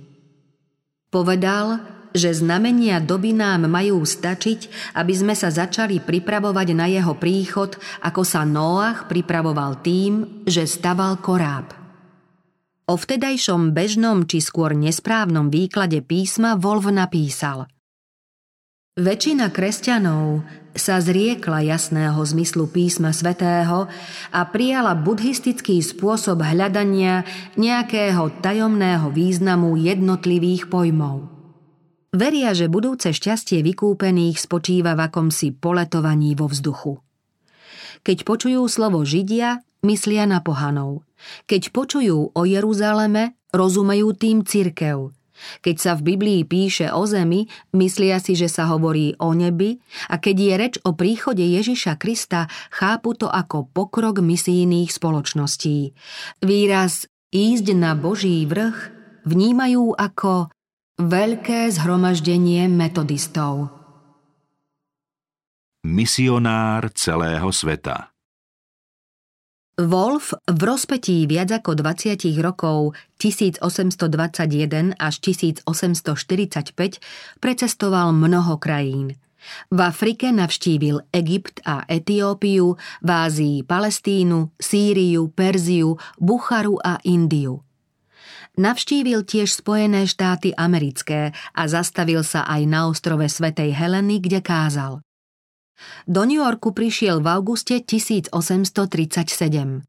Povedal, 1.10 1.82
že 2.16 2.32
znamenia 2.32 2.98
doby 3.04 3.36
nám 3.36 3.68
majú 3.68 4.00
stačiť, 4.00 4.92
aby 4.96 5.12
sme 5.12 5.36
sa 5.36 5.52
začali 5.52 6.00
pripravovať 6.00 6.68
na 6.72 6.88
jeho 6.88 7.12
príchod, 7.14 7.76
ako 8.00 8.24
sa 8.24 8.48
Noach 8.48 9.06
pripravoval 9.06 9.84
tým, 9.84 10.42
že 10.48 10.64
staval 10.64 11.20
koráb. 11.20 11.76
O 12.88 12.96
vtedajšom 12.96 13.76
bežnom 13.76 14.24
či 14.24 14.40
skôr 14.40 14.72
nesprávnom 14.72 15.52
výklade 15.52 16.00
písma 16.00 16.56
Wolf 16.56 16.88
napísal– 16.88 17.68
Väčšina 18.96 19.52
kresťanov 19.52 20.40
sa 20.72 20.96
zriekla 21.04 21.60
jasného 21.60 22.16
zmyslu 22.16 22.64
písma 22.64 23.12
svätého 23.12 23.92
a 24.32 24.40
prijala 24.48 24.96
buddhistický 24.96 25.84
spôsob 25.84 26.40
hľadania 26.40 27.20
nejakého 27.60 28.40
tajomného 28.40 29.12
významu 29.12 29.76
jednotlivých 29.76 30.72
pojmov. 30.72 31.35
Veria, 32.14 32.54
že 32.54 32.70
budúce 32.70 33.10
šťastie 33.10 33.64
vykúpených 33.66 34.38
spočíva 34.38 34.94
v 34.94 35.10
akomsi 35.10 35.54
poletovaní 35.54 36.38
vo 36.38 36.46
vzduchu. 36.46 37.02
Keď 38.06 38.22
počujú 38.22 38.62
slovo 38.70 39.02
Židia, 39.02 39.64
myslia 39.82 40.28
na 40.30 40.38
pohanov. 40.44 41.02
Keď 41.50 41.74
počujú 41.74 42.36
o 42.36 42.42
Jeruzaleme, 42.46 43.34
rozumejú 43.50 44.14
tým 44.14 44.46
cirkev– 44.46 45.10
keď 45.60 45.76
sa 45.76 45.92
v 45.96 46.14
Biblii 46.14 46.40
píše 46.48 46.88
o 46.92 47.04
zemi, 47.04 47.48
myslia 47.76 48.18
si, 48.20 48.34
že 48.34 48.48
sa 48.48 48.68
hovorí 48.72 49.14
o 49.20 49.36
nebi 49.36 49.76
a 50.08 50.16
keď 50.16 50.36
je 50.36 50.54
reč 50.56 50.74
o 50.82 50.96
príchode 50.96 51.44
Ježiša 51.44 52.00
Krista, 52.00 52.48
chápu 52.72 53.16
to 53.16 53.28
ako 53.28 53.68
pokrok 53.70 54.24
misijných 54.24 54.90
spoločností. 54.90 55.92
Výraz 56.40 57.08
ísť 57.32 57.66
na 57.76 57.92
Boží 57.92 58.44
vrch 58.48 58.92
vnímajú 59.28 59.92
ako 59.96 60.48
veľké 60.96 61.68
zhromaždenie 61.76 62.64
metodistov. 62.72 63.68
Misionár 65.84 66.90
celého 66.96 67.52
sveta 67.52 68.16
Wolf 69.76 70.32
v 70.48 70.60
rozpetí 70.64 71.28
viac 71.28 71.52
ako 71.52 71.76
20 71.76 72.16
rokov 72.40 72.96
1821 73.20 74.96
až 74.96 75.14
1845 75.20 76.08
precestoval 77.44 78.16
mnoho 78.16 78.56
krajín. 78.56 79.20
V 79.68 79.78
Afrike 79.84 80.32
navštívil 80.32 81.12
Egypt 81.12 81.60
a 81.68 81.84
Etiópiu, 81.92 82.80
v 83.04 83.08
Ázii 83.12 83.68
Palestínu, 83.68 84.56
Sýriu, 84.56 85.28
Perziu, 85.28 86.00
Bucharu 86.16 86.80
a 86.80 86.96
Indiu. 87.04 87.65
Navštívil 88.56 89.28
tiež 89.28 89.52
Spojené 89.52 90.08
štáty 90.08 90.56
americké 90.56 91.36
a 91.52 91.62
zastavil 91.68 92.24
sa 92.24 92.48
aj 92.48 92.64
na 92.64 92.88
ostrove 92.88 93.28
Svetej 93.28 93.76
Heleny, 93.76 94.16
kde 94.16 94.40
kázal. 94.40 95.04
Do 96.08 96.24
New 96.24 96.40
Yorku 96.40 96.72
prišiel 96.72 97.20
v 97.20 97.36
auguste 97.36 97.84
1837. 97.84 99.84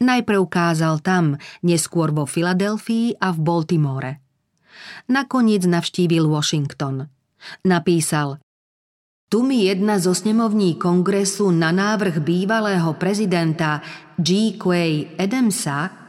Najprv 0.00 0.42
kázal 0.46 1.02
tam, 1.02 1.34
neskôr 1.66 2.14
vo 2.14 2.30
Filadelfii 2.30 3.18
a 3.18 3.34
v 3.34 3.38
Baltimore. 3.42 4.22
Nakoniec 5.10 5.66
navštívil 5.66 6.30
Washington. 6.30 7.10
Napísal 7.66 8.38
Tu 9.26 9.42
mi 9.42 9.66
jedna 9.66 9.98
zo 9.98 10.14
snemovní 10.14 10.78
kongresu 10.78 11.50
na 11.50 11.74
návrh 11.74 12.22
bývalého 12.22 12.94
prezidenta 12.94 13.82
G. 14.14 14.54
Quay 14.54 15.18
Adamsa 15.18 15.99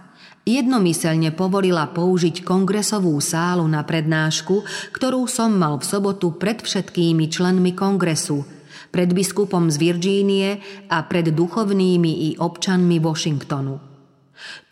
jednomyselne 0.45 1.31
povolila 1.33 1.89
použiť 1.89 2.41
kongresovú 2.41 3.13
sálu 3.21 3.65
na 3.69 3.85
prednášku, 3.85 4.65
ktorú 4.93 5.29
som 5.29 5.53
mal 5.53 5.77
v 5.77 5.85
sobotu 5.85 6.35
pred 6.35 6.61
všetkými 6.61 7.29
členmi 7.29 7.77
kongresu, 7.77 8.43
pred 8.89 9.13
biskupom 9.13 9.69
z 9.69 9.77
Virgínie 9.79 10.49
a 10.89 11.05
pred 11.05 11.31
duchovnými 11.31 12.33
i 12.33 12.39
občanmi 12.41 12.97
Washingtonu. 12.97 13.77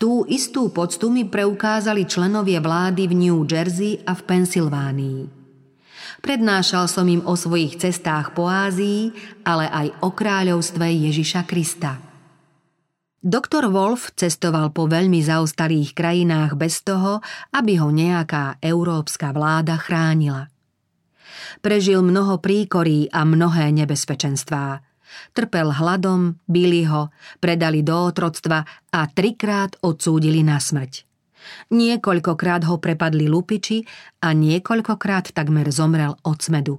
Tú 0.02 0.26
istú 0.26 0.74
poctu 0.74 1.08
mi 1.14 1.22
preukázali 1.22 2.02
členovie 2.02 2.58
vlády 2.58 3.06
v 3.06 3.14
New 3.14 3.38
Jersey 3.46 4.02
a 4.02 4.18
v 4.18 4.22
Pensylvánii. 4.26 5.20
Prednášal 6.20 6.84
som 6.90 7.06
im 7.08 7.22
o 7.24 7.32
svojich 7.38 7.80
cestách 7.80 8.36
po 8.36 8.50
Ázii, 8.50 9.14
ale 9.46 9.70
aj 9.70 10.04
o 10.04 10.10
kráľovstve 10.12 10.84
Ježiša 10.84 11.48
Krista. 11.48 12.09
Doktor 13.20 13.68
Wolf 13.68 14.16
cestoval 14.16 14.72
po 14.72 14.88
veľmi 14.88 15.20
zaostalých 15.20 15.92
krajinách 15.92 16.56
bez 16.56 16.80
toho, 16.80 17.20
aby 17.52 17.76
ho 17.76 17.92
nejaká 17.92 18.56
európska 18.64 19.36
vláda 19.36 19.76
chránila. 19.76 20.48
Prežil 21.60 22.00
mnoho 22.00 22.40
príkorí 22.40 23.12
a 23.12 23.28
mnohé 23.28 23.76
nebezpečenstvá– 23.76 24.66
Trpel 25.34 25.74
hladom, 25.74 26.38
byli 26.46 26.86
ho, 26.86 27.10
predali 27.42 27.82
do 27.82 27.94
otroctva 27.98 28.62
a 28.94 29.00
trikrát 29.10 29.74
odsúdili 29.82 30.42
na 30.46 30.62
smrť. 30.62 31.06
Niekoľkokrát 31.72 32.62
ho 32.68 32.76
prepadli 32.78 33.26
lupiči 33.26 33.82
a 34.22 34.36
niekoľkokrát 34.36 35.32
takmer 35.32 35.72
zomrel 35.72 36.14
od 36.22 36.38
smedu. 36.38 36.78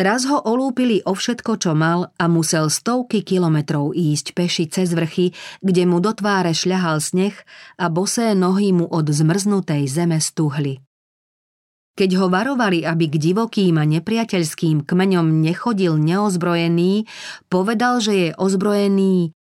Raz 0.00 0.24
ho 0.24 0.40
olúpili 0.40 1.04
o 1.04 1.12
všetko, 1.12 1.60
čo 1.60 1.76
mal 1.76 2.08
a 2.16 2.24
musel 2.24 2.72
stovky 2.72 3.20
kilometrov 3.20 3.92
ísť 3.92 4.32
peši 4.32 4.64
cez 4.72 4.96
vrchy, 4.96 5.36
kde 5.60 5.84
mu 5.84 6.00
do 6.00 6.16
tváre 6.16 6.56
šľahal 6.56 7.04
sneh 7.04 7.36
a 7.76 7.92
bosé 7.92 8.32
nohy 8.32 8.72
mu 8.72 8.88
od 8.88 9.04
zmrznutej 9.12 9.84
zeme 9.92 10.16
stuhli. 10.16 10.80
Keď 12.00 12.16
ho 12.16 12.32
varovali, 12.32 12.80
aby 12.80 13.12
k 13.12 13.20
divokým 13.20 13.76
a 13.76 13.84
nepriateľským 13.84 14.88
kmeňom 14.88 15.44
nechodil 15.44 16.00
neozbrojený, 16.00 17.04
povedal, 17.52 18.00
že 18.00 18.12
je 18.16 18.28
ozbrojený 18.40 19.36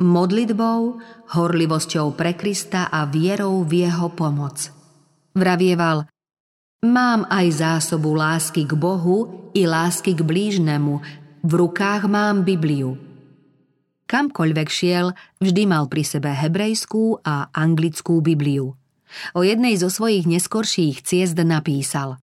modlitbou, 0.00 1.04
horlivosťou 1.36 2.16
pre 2.16 2.32
Krista 2.32 2.88
a 2.88 3.04
vierou 3.04 3.60
v 3.60 3.84
jeho 3.84 4.08
pomoc. 4.08 4.72
Vravieval, 5.36 6.08
mám 6.86 7.26
aj 7.26 7.58
zásobu 7.58 8.14
lásky 8.14 8.62
k 8.62 8.78
Bohu 8.78 9.50
i 9.50 9.66
lásky 9.66 10.14
k 10.14 10.22
blížnemu, 10.22 11.02
v 11.42 11.52
rukách 11.54 12.06
mám 12.06 12.46
Bibliu. 12.46 12.98
Kamkoľvek 14.08 14.68
šiel, 14.70 15.12
vždy 15.42 15.62
mal 15.68 15.90
pri 15.90 16.06
sebe 16.06 16.30
hebrejskú 16.32 17.20
a 17.26 17.50
anglickú 17.50 18.22
Bibliu. 18.22 18.78
O 19.34 19.40
jednej 19.42 19.74
zo 19.76 19.90
svojich 19.90 20.28
neskorších 20.28 21.02
ciest 21.02 21.36
napísal 21.40 22.20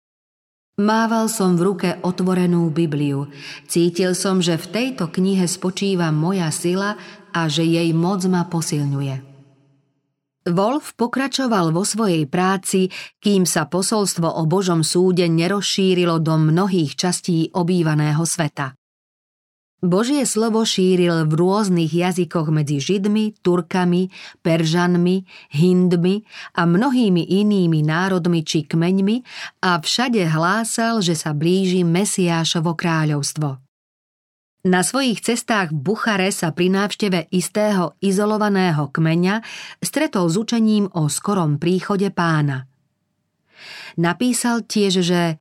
Mával 0.79 1.27
som 1.27 1.59
v 1.59 1.75
ruke 1.75 1.89
otvorenú 2.07 2.71
Bibliu. 2.71 3.27
Cítil 3.67 4.15
som, 4.15 4.39
že 4.39 4.55
v 4.55 4.65
tejto 4.71 5.11
knihe 5.11 5.43
spočíva 5.43 6.07
moja 6.15 6.47
sila 6.55 6.95
a 7.35 7.51
že 7.51 7.67
jej 7.67 7.91
moc 7.91 8.23
ma 8.31 8.47
posilňuje. 8.47 9.28
Wolf 10.51 10.97
pokračoval 10.97 11.71
vo 11.71 11.85
svojej 11.85 12.25
práci, 12.25 12.89
kým 13.21 13.45
sa 13.45 13.65
posolstvo 13.69 14.25
o 14.25 14.43
Božom 14.49 14.85
súde 14.85 15.25
nerozšírilo 15.29 16.19
do 16.19 16.35
mnohých 16.37 16.97
častí 16.97 17.53
obývaného 17.53 18.21
sveta. 18.25 18.79
Božie 19.79 20.27
slovo 20.27 20.67
šíril 20.67 21.23
v 21.23 21.33
rôznych 21.39 21.87
jazykoch 21.87 22.51
medzi 22.51 22.83
Židmi, 22.83 23.39
Turkami, 23.39 24.11
Peržanmi, 24.43 25.23
Hindmi 25.55 26.27
a 26.59 26.67
mnohými 26.67 27.23
inými 27.23 27.79
národmi 27.87 28.43
či 28.43 28.67
kmeňmi 28.67 29.23
a 29.63 29.79
všade 29.79 30.19
hlásal, 30.27 30.99
že 30.99 31.15
sa 31.15 31.31
blíži 31.31 31.87
Mesiášovo 31.87 32.75
kráľovstvo. 32.75 33.68
Na 34.67 34.83
svojich 34.83 35.23
cestách 35.23 35.71
v 35.71 35.79
Buchare 35.79 36.35
sa 36.35 36.51
pri 36.51 36.67
návšteve 36.67 37.31
istého 37.31 37.95
izolovaného 38.03 38.91
kmeňa 38.91 39.39
stretol 39.79 40.27
s 40.27 40.35
učením 40.35 40.91
o 40.99 41.07
skorom 41.07 41.55
príchode 41.55 42.11
pána. 42.11 42.67
Napísal 43.95 44.67
tiež, 44.67 44.99
že 44.99 45.39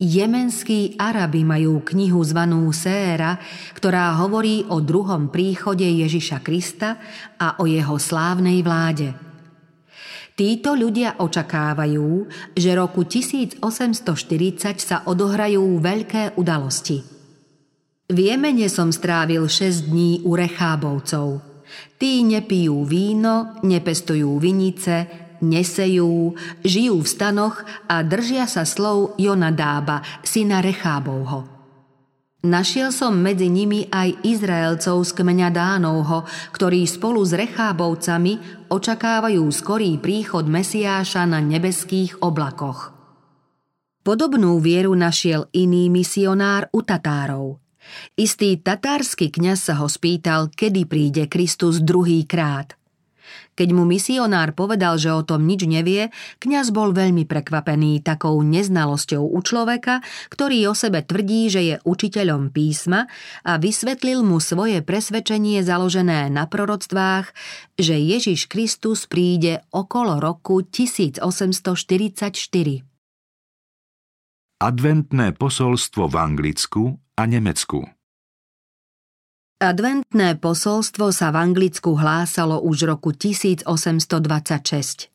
Jemenskí 0.00 0.96
Arabi 0.96 1.44
majú 1.44 1.84
knihu 1.84 2.24
zvanú 2.24 2.72
Séra, 2.72 3.36
ktorá 3.76 4.16
hovorí 4.24 4.64
o 4.72 4.80
druhom 4.80 5.28
príchode 5.28 5.84
Ježiša 5.84 6.40
Krista 6.40 6.96
a 7.36 7.60
o 7.60 7.68
jeho 7.68 8.00
slávnej 8.00 8.64
vláde. 8.64 9.12
Títo 10.32 10.72
ľudia 10.72 11.20
očakávajú, 11.20 12.08
že 12.56 12.70
roku 12.72 13.04
1840 13.04 13.60
sa 14.80 15.04
odohrajú 15.04 15.76
veľké 15.80 16.40
udalosti. 16.40 17.15
V 18.06 18.30
Jemene 18.30 18.70
som 18.70 18.94
strávil 18.94 19.50
6 19.50 19.90
dní 19.90 20.22
u 20.22 20.38
Rechábovcov. 20.38 21.42
Tí 21.98 22.22
nepijú 22.22 22.86
víno, 22.86 23.58
nepestujú 23.66 24.38
vinice, 24.38 25.10
nesejú, 25.42 26.30
žijú 26.62 27.02
v 27.02 27.08
stanoch 27.10 27.66
a 27.90 28.06
držia 28.06 28.46
sa 28.46 28.62
slov 28.62 29.18
Jonadába, 29.18 30.22
syna 30.22 30.62
Rechábovho. 30.62 31.50
Našiel 32.46 32.94
som 32.94 33.18
medzi 33.18 33.50
nimi 33.50 33.90
aj 33.90 34.22
Izraelcov 34.22 35.02
z 35.02 35.10
kmeňa 35.10 35.50
Dánovho, 35.50 36.30
ktorí 36.54 36.86
spolu 36.86 37.26
s 37.26 37.34
Rechábovcami 37.34 38.70
očakávajú 38.70 39.42
skorý 39.50 39.98
príchod 39.98 40.46
Mesiáša 40.46 41.26
na 41.26 41.42
nebeských 41.42 42.22
oblakoch. 42.22 42.94
Podobnú 44.06 44.62
vieru 44.62 44.94
našiel 44.94 45.50
iný 45.50 45.90
misionár 45.90 46.70
u 46.70 46.86
Tatárov. 46.86 47.65
Istý 48.16 48.60
tatársky 48.60 49.32
kňaz 49.32 49.72
sa 49.72 49.74
ho 49.80 49.88
spýtal, 49.90 50.52
kedy 50.52 50.86
príde 50.86 51.24
Kristus 51.26 51.82
druhý 51.82 52.24
krát– 52.24 52.74
keď 53.56 53.72
mu 53.72 53.88
misionár 53.88 54.52
povedal, 54.52 55.00
že 55.00 55.08
o 55.08 55.24
tom 55.24 55.48
nič 55.48 55.64
nevie, 55.64 56.12
kňaz 56.44 56.76
bol 56.76 56.92
veľmi 56.92 57.24
prekvapený 57.24 58.04
takou 58.04 58.36
neznalosťou 58.44 59.32
u 59.32 59.40
človeka, 59.40 60.04
ktorý 60.28 60.68
o 60.68 60.76
sebe 60.76 61.00
tvrdí, 61.00 61.48
že 61.48 61.60
je 61.64 61.74
učiteľom 61.82 62.52
písma 62.52 63.08
a 63.48 63.56
vysvetlil 63.56 64.20
mu 64.20 64.44
svoje 64.44 64.84
presvedčenie 64.84 65.64
založené 65.64 66.28
na 66.28 66.44
proroctvách, 66.44 67.32
že 67.80 67.96
Ježiš 67.96 68.52
Kristus 68.52 69.08
príde 69.08 69.64
okolo 69.72 70.20
roku 70.20 70.60
1844. 70.60 72.84
Adventné 74.56 75.36
posolstvo 75.36 76.08
v 76.08 76.16
Anglicku 76.16 76.96
a 77.16 77.24
Nemecku 77.24 77.80
Adventné 79.56 80.36
posolstvo 80.36 81.08
sa 81.16 81.32
v 81.32 81.48
Anglicku 81.48 81.96
hlásalo 81.96 82.60
už 82.60 82.92
roku 82.92 83.16
1826. 83.16 85.08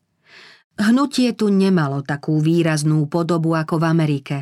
Hnutie 0.82 1.30
tu 1.38 1.54
nemalo 1.54 2.02
takú 2.02 2.42
výraznú 2.42 3.06
podobu 3.06 3.54
ako 3.54 3.78
v 3.78 3.86
Amerike. 3.86 4.38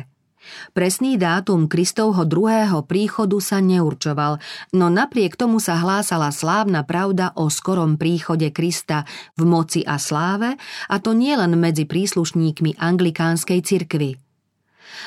Presný 0.72 1.20
dátum 1.20 1.68
Kristovho 1.68 2.24
druhého 2.24 2.80
príchodu 2.88 3.36
sa 3.44 3.60
neurčoval, 3.60 4.40
no 4.72 4.88
napriek 4.88 5.36
tomu 5.36 5.60
sa 5.60 5.76
hlásala 5.76 6.32
slávna 6.32 6.80
pravda 6.88 7.36
o 7.36 7.52
skorom 7.52 8.00
príchode 8.00 8.48
Krista 8.56 9.04
v 9.36 9.44
moci 9.44 9.84
a 9.84 10.00
sláve, 10.00 10.56
a 10.88 10.96
to 10.96 11.12
nielen 11.12 11.60
medzi 11.60 11.84
príslušníkmi 11.84 12.80
anglikánskej 12.80 13.60
cirkvy– 13.60 14.16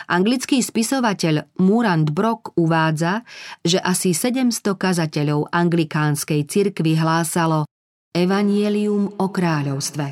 Anglický 0.10 0.60
spisovateľ 0.63 1.60
Murant 1.60 2.10
Brock 2.12 2.56
uvádza, 2.60 3.24
že 3.63 3.80
asi 3.80 4.12
700 4.15 4.76
kazateľov 4.76 5.52
anglikánskej 5.52 6.41
cirkvi 6.48 7.00
hlásalo 7.00 7.67
Evangelium 8.13 9.10
o 9.17 9.28
kráľovstve. 9.32 10.06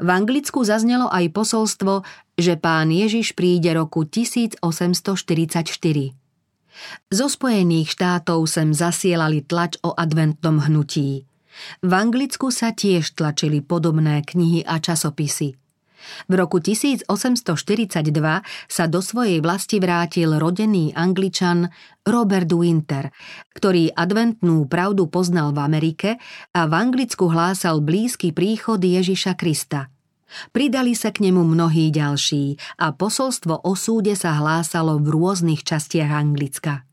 V 0.00 0.08
Anglicku 0.08 0.64
zaznelo 0.64 1.12
aj 1.12 1.28
posolstvo, 1.28 2.00
že 2.32 2.56
pán 2.56 2.88
Ježiš 2.88 3.36
príde 3.36 3.68
roku 3.76 4.08
1844. 4.08 4.64
Zo 7.12 7.26
Spojených 7.28 7.88
štátov 7.92 8.48
sem 8.48 8.72
zasielali 8.72 9.44
tlač 9.44 9.76
o 9.84 9.92
adventnom 9.92 10.64
hnutí. 10.64 11.28
V 11.84 11.92
Anglicku 11.92 12.48
sa 12.48 12.72
tiež 12.72 13.12
tlačili 13.12 13.60
podobné 13.60 14.24
knihy 14.24 14.64
a 14.64 14.80
časopisy. 14.80 15.60
V 16.28 16.32
roku 16.34 16.58
1842 16.58 17.06
sa 18.66 18.84
do 18.86 19.00
svojej 19.00 19.38
vlasti 19.38 19.78
vrátil 19.78 20.36
rodený 20.36 20.92
angličan 20.94 21.70
Robert 22.04 22.50
Winter, 22.50 23.12
ktorý 23.54 23.94
adventnú 23.94 24.66
pravdu 24.66 25.06
poznal 25.06 25.54
v 25.54 25.58
Amerike 25.62 26.10
a 26.56 26.66
v 26.66 26.72
Anglicku 26.74 27.30
hlásal 27.30 27.78
blízky 27.84 28.34
príchod 28.34 28.82
Ježiša 28.82 29.38
Krista. 29.38 29.92
Pridali 30.54 30.94
sa 30.94 31.10
k 31.10 31.26
nemu 31.26 31.42
mnohí 31.42 31.90
ďalší 31.90 32.78
a 32.78 32.94
posolstvo 32.94 33.66
o 33.66 33.72
súde 33.74 34.14
sa 34.14 34.38
hlásalo 34.38 35.02
v 35.02 35.10
rôznych 35.10 35.66
častiach 35.66 36.10
Anglicka. 36.10 36.89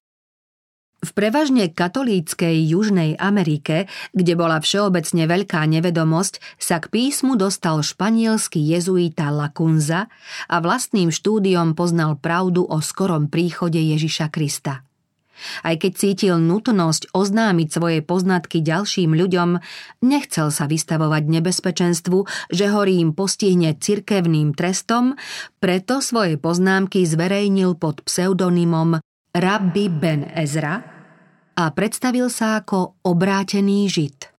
V 0.98 1.14
prevažne 1.14 1.70
katolíckej 1.70 2.58
Južnej 2.74 3.22
Amerike, 3.22 3.86
kde 4.18 4.34
bola 4.34 4.58
všeobecne 4.58 5.30
veľká 5.30 5.62
nevedomosť, 5.70 6.42
sa 6.58 6.82
k 6.82 6.90
písmu 6.90 7.38
dostal 7.38 7.86
španielský 7.86 8.58
jezuita 8.58 9.30
Lacunza 9.30 10.10
a 10.50 10.56
vlastným 10.58 11.14
štúdiom 11.14 11.78
poznal 11.78 12.18
pravdu 12.18 12.66
o 12.66 12.82
skorom 12.82 13.30
príchode 13.30 13.78
Ježiša 13.78 14.34
Krista. 14.34 14.82
Aj 15.62 15.78
keď 15.78 15.92
cítil 15.94 16.36
nutnosť 16.42 17.14
oznámiť 17.14 17.68
svoje 17.70 18.00
poznatky 18.02 18.66
ďalším 18.66 19.14
ľuďom, 19.14 19.62
nechcel 20.02 20.50
sa 20.50 20.66
vystavovať 20.66 21.24
nebezpečenstvu, 21.30 22.50
že 22.50 22.66
ho 22.74 22.82
Rím 22.82 23.14
postihne 23.14 23.78
cirkevným 23.78 24.58
trestom, 24.58 25.14
preto 25.62 26.02
svoje 26.02 26.42
poznámky 26.42 27.06
zverejnil 27.06 27.78
pod 27.78 28.02
pseudonymom 28.02 28.98
Rabbi 29.38 29.86
Ben 29.94 30.26
Ezra 30.34 30.82
a 31.54 31.64
predstavil 31.70 32.26
sa 32.26 32.58
ako 32.58 33.06
obrátený 33.06 33.86
žid. 33.86 34.34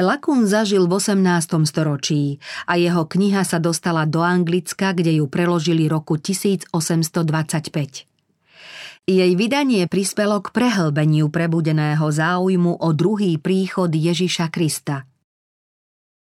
Lakun 0.00 0.48
zažil 0.48 0.88
v 0.88 0.96
18. 0.96 1.20
storočí 1.68 2.40
a 2.64 2.80
jeho 2.80 3.04
kniha 3.04 3.44
sa 3.44 3.60
dostala 3.60 4.08
do 4.08 4.24
Anglicka, 4.24 4.96
kde 4.96 5.20
ju 5.20 5.28
preložili 5.28 5.84
roku 5.84 6.16
1825. 6.16 6.72
Jej 9.04 9.32
vydanie 9.36 9.84
prispelo 9.84 10.40
k 10.40 10.48
prehlbeniu 10.48 11.28
prebudeného 11.28 12.08
záujmu 12.08 12.80
o 12.80 12.88
druhý 12.96 13.36
príchod 13.36 13.92
Ježiša 13.92 14.48
Krista– 14.48 15.04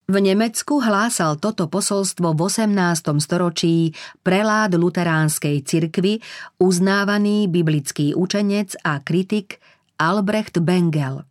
v 0.06 0.22
Nemecku 0.22 0.86
hlásal 0.86 1.42
toto 1.42 1.66
posolstvo 1.66 2.38
v 2.38 2.40
18. 2.46 3.18
storočí 3.18 3.98
prelád 4.22 4.78
luteránskej 4.78 5.66
cirkvy, 5.66 6.22
uznávaný 6.62 7.50
biblický 7.50 8.14
učenec 8.14 8.78
a 8.86 9.02
kritik 9.02 9.58
Albrecht 9.98 10.62
Bengel. 10.62 11.26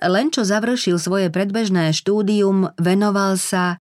Len 0.00 0.32
čo 0.32 0.48
završil 0.48 0.96
svoje 0.96 1.28
predbežné 1.28 1.92
štúdium, 1.92 2.72
venoval 2.80 3.36
sa 3.36 3.76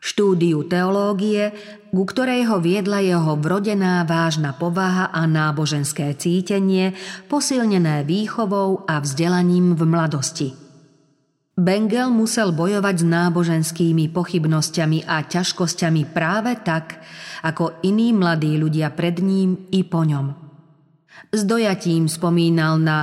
štúdiu 0.00 0.66
teológie, 0.66 1.52
ku 1.92 2.02
ktorej 2.08 2.48
ho 2.50 2.58
viedla 2.58 3.04
jeho 3.04 3.36
vrodená 3.36 4.02
vážna 4.08 4.56
povaha 4.56 5.12
a 5.12 5.28
náboženské 5.28 6.16
cítenie, 6.18 6.96
posilnené 7.30 8.02
výchovou 8.02 8.88
a 8.90 8.98
vzdelaním 8.98 9.78
v 9.78 9.82
mladosti– 9.86 10.50
Bengel 11.58 12.14
musel 12.14 12.54
bojovať 12.54 13.02
s 13.02 13.04
náboženskými 13.04 14.06
pochybnosťami 14.14 15.02
a 15.04 15.26
ťažkosťami 15.26 16.02
práve 16.14 16.54
tak, 16.62 17.02
ako 17.42 17.82
iní 17.82 18.14
mladí 18.14 18.54
ľudia 18.54 18.94
pred 18.94 19.18
ním 19.18 19.66
i 19.74 19.82
po 19.82 20.06
ňom. 20.06 20.30
S 21.34 21.42
dojatím 21.42 22.06
spomínal 22.06 22.78
na 22.78 22.98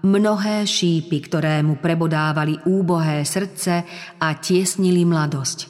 mnohé 0.00 0.64
šípy, 0.64 1.20
ktoré 1.28 1.60
mu 1.60 1.76
prebodávali 1.76 2.56
úbohé 2.64 3.22
srdce 3.28 3.84
a 4.16 4.28
tiesnili 4.40 5.04
mladosť. 5.04 5.68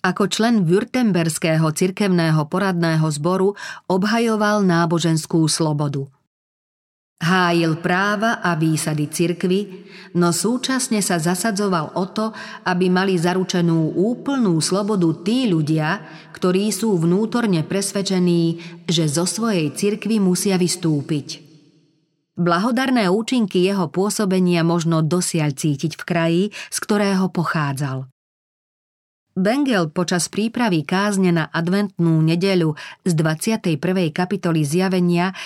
Ako 0.00 0.32
člen 0.32 0.64
Württemberského 0.64 1.68
cirkevného 1.76 2.48
poradného 2.48 3.04
zboru 3.12 3.52
obhajoval 3.90 4.64
náboženskú 4.64 5.44
slobodu– 5.50 6.08
Hájil 7.20 7.76
práva 7.84 8.40
a 8.40 8.56
výsady 8.56 9.12
cirkvy, 9.12 9.60
no 10.16 10.32
súčasne 10.32 11.04
sa 11.04 11.20
zasadzoval 11.20 11.92
o 11.92 12.08
to, 12.08 12.32
aby 12.64 12.88
mali 12.88 13.20
zaručenú 13.20 13.92
úplnú 13.92 14.56
slobodu 14.64 15.20
tí 15.20 15.44
ľudia, 15.44 16.00
ktorí 16.32 16.72
sú 16.72 16.96
vnútorne 16.96 17.60
presvedčení, 17.60 18.56
že 18.88 19.04
zo 19.04 19.28
svojej 19.28 19.68
cirkvy 19.68 20.16
musia 20.16 20.56
vystúpiť. 20.56 21.44
Blahodarné 22.40 23.12
účinky 23.12 23.68
jeho 23.68 23.92
pôsobenia 23.92 24.64
možno 24.64 25.04
dosiaľ 25.04 25.52
cítiť 25.52 26.00
v 26.00 26.02
kraji, 26.08 26.44
z 26.72 26.78
ktorého 26.80 27.28
pochádzal. 27.28 28.08
Bengel 29.36 29.92
počas 29.92 30.26
prípravy 30.26 30.82
kázne 30.82 31.30
na 31.30 31.44
adventnú 31.52 32.18
nedeľu 32.24 32.74
z 33.06 33.12
21. 33.12 33.78
kapitoly 34.10 34.66
zjavenia 34.66 35.36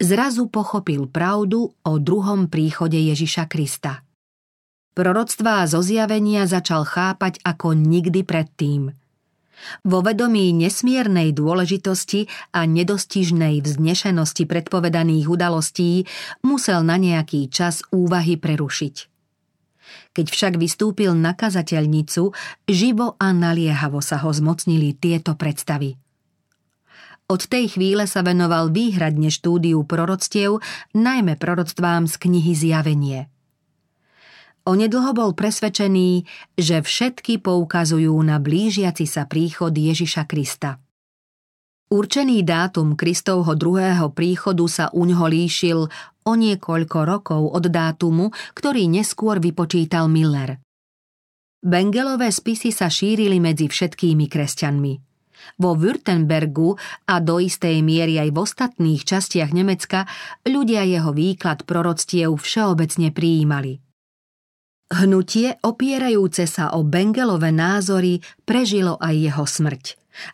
zrazu 0.00 0.48
pochopil 0.48 1.06
pravdu 1.06 1.76
o 1.84 1.92
druhom 2.00 2.48
príchode 2.48 2.96
Ježiša 2.96 3.46
Krista. 3.46 4.02
Proroctvá 4.96 5.68
zo 5.70 5.84
zjavenia 5.84 6.48
začal 6.48 6.82
chápať 6.88 7.38
ako 7.46 7.76
nikdy 7.76 8.26
predtým. 8.26 8.96
Vo 9.84 10.00
vedomí 10.00 10.56
nesmiernej 10.56 11.36
dôležitosti 11.36 12.32
a 12.56 12.64
nedostižnej 12.64 13.60
vznešenosti 13.60 14.48
predpovedaných 14.48 15.28
udalostí 15.28 16.08
musel 16.40 16.80
na 16.80 16.96
nejaký 16.96 17.52
čas 17.52 17.84
úvahy 17.92 18.40
prerušiť. 18.40 18.96
Keď 20.16 20.26
však 20.26 20.54
vystúpil 20.56 21.12
na 21.12 21.36
kazateľnicu, 21.36 22.32
živo 22.66 23.20
a 23.20 23.36
naliehavo 23.36 24.00
sa 24.00 24.16
ho 24.24 24.32
zmocnili 24.32 24.96
tieto 24.96 25.36
predstavy– 25.36 25.94
od 27.30 27.46
tej 27.46 27.78
chvíle 27.78 28.10
sa 28.10 28.26
venoval 28.26 28.74
výhradne 28.74 29.30
štúdiu 29.30 29.86
proroctiev, 29.86 30.58
najmä 30.90 31.38
proroctvám 31.38 32.10
z 32.10 32.14
knihy 32.18 32.52
Zjavenie. 32.58 33.30
Onedlho 34.66 35.14
bol 35.16 35.32
presvedčený, 35.32 36.26
že 36.58 36.82
všetky 36.82 37.40
poukazujú 37.40 38.12
na 38.20 38.42
blížiaci 38.42 39.06
sa 39.08 39.24
príchod 39.24 39.72
Ježiša 39.72 40.26
Krista. 40.26 40.82
Určený 41.90 42.46
dátum 42.46 42.94
Kristovho 42.94 43.58
druhého 43.58 44.14
príchodu 44.14 44.62
sa 44.70 44.86
uňho 44.94 45.26
líšil 45.26 45.90
o 46.22 46.32
niekoľko 46.38 46.98
rokov 47.02 47.42
od 47.50 47.66
dátumu, 47.66 48.30
ktorý 48.54 48.86
neskôr 48.86 49.42
vypočítal 49.42 50.06
Miller. 50.06 50.62
Bengelové 51.66 52.30
spisy 52.30 52.70
sa 52.70 52.86
šírili 52.86 53.42
medzi 53.42 53.66
všetkými 53.66 54.30
kresťanmi– 54.30 54.94
vo 55.60 55.76
Württembergu 55.76 56.76
a 57.08 57.20
do 57.20 57.40
istej 57.40 57.84
miery 57.84 58.16
aj 58.16 58.28
v 58.32 58.38
ostatných 58.40 59.02
častiach 59.04 59.52
Nemecka 59.52 60.08
ľudia 60.48 60.86
jeho 60.88 61.12
výklad 61.12 61.68
proroctiev 61.68 62.34
všeobecne 62.36 63.12
prijímali. 63.12 63.80
Hnutie 64.90 65.54
opierajúce 65.62 66.50
sa 66.50 66.74
o 66.74 66.82
Bengelové 66.82 67.54
názory 67.54 68.18
prežilo 68.42 68.98
aj 68.98 69.14
jeho 69.14 69.46
smrť 69.46 69.84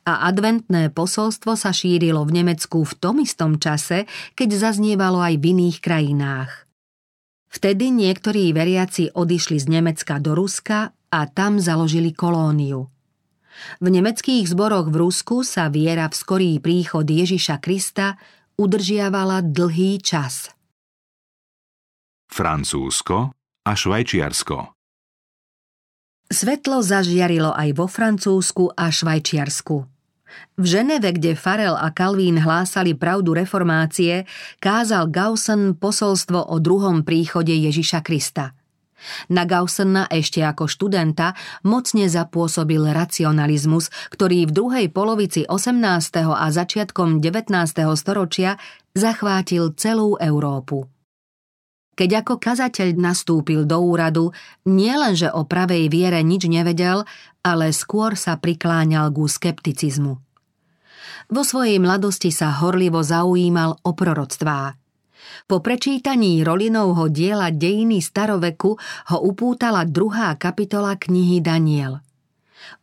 a 0.09 0.25
adventné 0.33 0.89
posolstvo 0.89 1.53
sa 1.55 1.71
šírilo 1.77 2.25
v 2.25 2.41
Nemecku 2.41 2.81
v 2.81 2.93
tom 2.97 3.21
istom 3.21 3.61
čase, 3.61 4.09
keď 4.33 4.57
zaznievalo 4.57 5.21
aj 5.21 5.37
v 5.37 5.45
iných 5.53 5.79
krajinách. 5.85 6.51
Vtedy 7.53 7.93
niektorí 7.93 8.57
veriaci 8.57 9.13
odišli 9.13 9.61
z 9.61 9.67
Nemecka 9.69 10.17
do 10.21 10.33
Ruska 10.33 10.97
a 11.13 11.21
tam 11.29 11.61
založili 11.61 12.17
kolóniu– 12.17 12.89
v 13.81 13.87
nemeckých 13.93 14.47
zboroch 14.49 14.89
v 14.89 14.97
Rusku 15.07 15.45
sa 15.45 15.69
viera 15.69 16.09
v 16.09 16.15
skorý 16.15 16.53
príchod 16.61 17.05
Ježiša 17.05 17.61
Krista 17.61 18.17
udržiavala 18.57 19.45
dlhý 19.45 20.01
čas. 20.01 20.53
Francúzsko 22.27 23.33
a 23.65 23.73
Švajčiarsko 23.73 24.77
Svetlo 26.27 26.83
zažiarilo 26.83 27.55
aj 27.55 27.71
vo 27.79 27.87
Francúzsku 27.87 28.75
a 28.75 28.91
Švajčiarsku. 28.91 29.77
V 30.59 30.65
Ženeve, 30.67 31.15
kde 31.15 31.39
Farel 31.39 31.79
a 31.79 31.95
Calvín 31.95 32.43
hlásali 32.43 32.99
pravdu 32.99 33.31
reformácie, 33.39 34.27
kázal 34.59 35.07
Gaussen 35.07 35.79
posolstvo 35.79 36.51
o 36.51 36.59
druhom 36.59 37.07
príchode 37.07 37.55
Ježiša 37.55 38.03
Krista– 38.03 38.53
na 39.29 39.45
Gaussena 39.45 40.09
ešte 40.09 40.43
ako 40.43 40.67
študenta 40.67 41.37
mocne 41.63 42.09
zapôsobil 42.09 42.81
racionalizmus, 42.81 43.93
ktorý 44.13 44.49
v 44.49 44.53
druhej 44.53 44.87
polovici 44.91 45.45
18. 45.47 45.83
a 46.27 46.47
začiatkom 46.51 47.21
19. 47.21 47.53
storočia 47.97 48.61
zachvátil 48.97 49.77
celú 49.77 50.17
Európu. 50.17 50.89
Keď 51.97 52.11
ako 52.25 52.37
kazateľ 52.37 53.01
nastúpil 53.01 53.65
do 53.65 53.81
úradu, 53.81 54.29
nielenže 54.69 55.33
o 55.33 55.49
pravej 55.49 55.89
viere 55.89 56.21
nič 56.21 56.45
nevedel, 56.45 57.09
ale 57.41 57.73
skôr 57.73 58.21
sa 58.21 58.37
prikláňal 58.37 59.09
ku 59.17 59.25
skepticizmu. 59.25 60.21
Vo 61.33 61.43
svojej 61.43 61.81
mladosti 61.81 62.29
sa 62.29 62.53
horlivo 62.61 63.01
zaujímal 63.01 63.81
o 63.81 63.91
proroctvá– 63.97 64.77
po 65.47 65.63
prečítaní 65.63 66.43
Rolinovho 66.43 67.07
diela 67.13 67.55
Dejiny 67.55 68.03
staroveku 68.03 68.77
ho 69.15 69.19
upútala 69.23 69.87
druhá 69.87 70.35
kapitola 70.35 70.99
knihy 70.99 71.39
Daniel. 71.39 72.03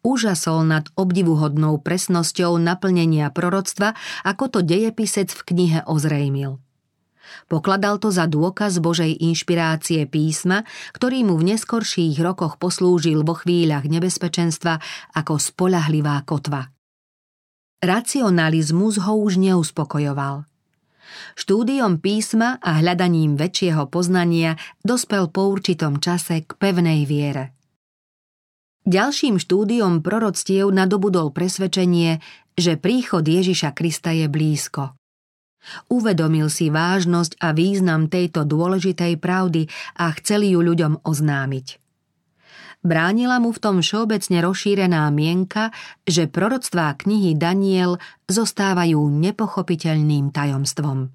Úžasol 0.04 0.64
nad 0.68 0.88
obdivuhodnou 0.96 1.80
presnosťou 1.84 2.56
naplnenia 2.60 3.28
proroctva, 3.32 3.96
ako 4.24 4.44
to 4.48 4.60
dejepisec 4.64 5.32
v 5.32 5.42
knihe 5.44 5.80
ozrejmil. 5.84 6.64
Pokladal 7.48 7.98
to 7.98 8.12
za 8.12 8.30
dôkaz 8.30 8.80
Božej 8.80 9.16
inšpirácie 9.20 10.06
písma, 10.08 10.68
ktorý 10.96 11.28
mu 11.28 11.40
v 11.40 11.56
neskorších 11.56 12.20
rokoch 12.22 12.60
poslúžil 12.60 13.26
vo 13.26 13.36
chvíľach 13.36 13.88
nebezpečenstva 13.88 14.80
ako 15.18 15.40
spolahlivá 15.40 16.22
kotva. 16.28 16.70
Racionalizmus 17.84 18.96
ho 19.04 19.20
už 19.20 19.36
neuspokojoval. 19.40 20.48
Štúdiom 21.36 22.00
písma 22.00 22.58
a 22.64 22.80
hľadaním 22.80 23.36
väčšieho 23.36 23.90
poznania 23.92 24.56
dospel 24.82 25.30
po 25.30 25.52
určitom 25.52 26.00
čase 26.00 26.48
k 26.48 26.50
pevnej 26.56 27.04
viere. 27.04 27.54
Ďalším 28.84 29.40
štúdiom 29.40 30.04
proroctiev 30.04 30.68
nadobudol 30.68 31.32
presvedčenie, 31.32 32.20
že 32.60 32.76
príchod 32.76 33.24
Ježiša 33.24 33.72
Krista 33.72 34.12
je 34.12 34.28
blízko. 34.28 34.96
Uvedomil 35.88 36.52
si 36.52 36.68
vážnosť 36.68 37.40
a 37.40 37.56
význam 37.56 38.12
tejto 38.12 38.44
dôležitej 38.44 39.16
pravdy 39.20 39.72
a 39.96 40.12
chcel 40.20 40.44
ju 40.44 40.60
ľuďom 40.60 41.08
oznámiť. 41.08 41.83
Bránila 42.84 43.40
mu 43.40 43.56
v 43.56 43.64
tom 43.64 43.80
všeobecne 43.80 44.44
rozšírená 44.44 45.08
mienka, 45.08 45.72
že 46.04 46.28
proroctvá 46.28 47.00
knihy 47.00 47.32
Daniel 47.40 47.96
zostávajú 48.28 49.00
nepochopiteľným 49.08 50.36
tajomstvom. 50.36 51.08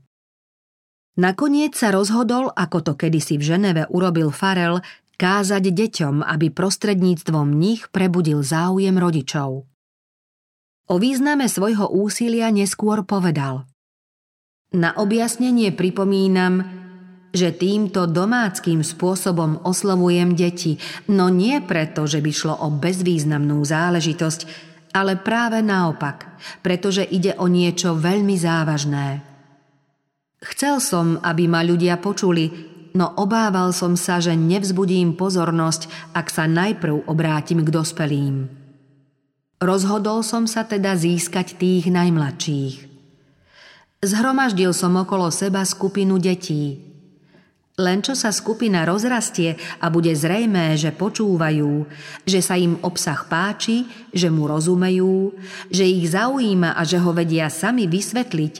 Nakoniec 1.21 1.77
sa 1.77 1.93
rozhodol, 1.93 2.49
ako 2.57 2.79
to 2.81 2.93
kedysi 2.97 3.37
v 3.37 3.45
Ženeve 3.53 3.85
urobil 3.93 4.33
Farel, 4.33 4.81
kázať 5.19 5.69
deťom, 5.69 6.25
aby 6.25 6.49
prostredníctvom 6.49 7.53
nich 7.53 7.91
prebudil 7.93 8.41
záujem 8.41 8.97
rodičov. 8.97 9.67
O 10.89 10.95
význame 10.97 11.53
svojho 11.53 11.91
úsilia 11.93 12.49
neskôr 12.49 13.05
povedal. 13.05 13.69
Na 14.73 14.97
objasnenie 14.97 15.75
pripomínam, 15.75 16.65
že 17.33 17.53
týmto 17.53 18.09
domáckým 18.09 18.81
spôsobom 18.81 19.61
oslovujem 19.65 20.33
deti, 20.33 20.81
no 21.13 21.29
nie 21.29 21.61
preto, 21.61 22.09
že 22.09 22.25
by 22.25 22.31
šlo 22.33 22.55
o 22.65 22.69
bezvýznamnú 22.73 23.61
záležitosť, 23.61 24.41
ale 24.97 25.21
práve 25.21 25.61
naopak, 25.61 26.41
pretože 26.65 27.05
ide 27.05 27.37
o 27.37 27.47
niečo 27.47 27.93
veľmi 27.95 28.37
závažné. 28.41 29.21
Chcel 30.39 30.79
som, 30.81 31.19
aby 31.21 31.51
ma 31.51 31.67
ľudia 31.67 31.99
počuli, 31.99 32.49
no 32.95 33.13
obával 33.19 33.75
som 33.75 33.99
sa, 33.99 34.23
že 34.23 34.33
nevzbudím 34.39 35.19
pozornosť, 35.19 36.15
ak 36.15 36.27
sa 36.33 36.49
najprv 36.49 37.11
obrátim 37.11 37.61
k 37.67 37.69
dospelým. 37.69 38.49
Rozhodol 39.59 40.23
som 40.23 40.47
sa 40.47 40.63
teda 40.63 40.95
získať 40.95 41.59
tých 41.59 41.91
najmladších. 41.91 42.87
Zhromaždil 43.99 44.71
som 44.71 44.95
okolo 44.95 45.35
seba 45.35 45.67
skupinu 45.67 46.23
detí. 46.23 46.88
Len 47.79 48.03
čo 48.03 48.19
sa 48.19 48.35
skupina 48.35 48.83
rozrastie 48.83 49.55
a 49.79 49.87
bude 49.87 50.11
zrejmé, 50.11 50.75
že 50.75 50.91
počúvajú, 50.91 51.87
že 52.27 52.43
sa 52.43 52.59
im 52.59 52.75
obsah 52.83 53.23
páči, 53.31 53.87
že 54.11 54.35
mu 54.35 54.51
rozumejú, 54.51 55.39
že 55.71 55.87
ich 55.87 56.11
zaujíma 56.11 56.75
a 56.75 56.83
že 56.83 56.99
ho 56.99 57.15
vedia 57.15 57.47
sami 57.47 57.87
vysvetliť, 57.87 58.55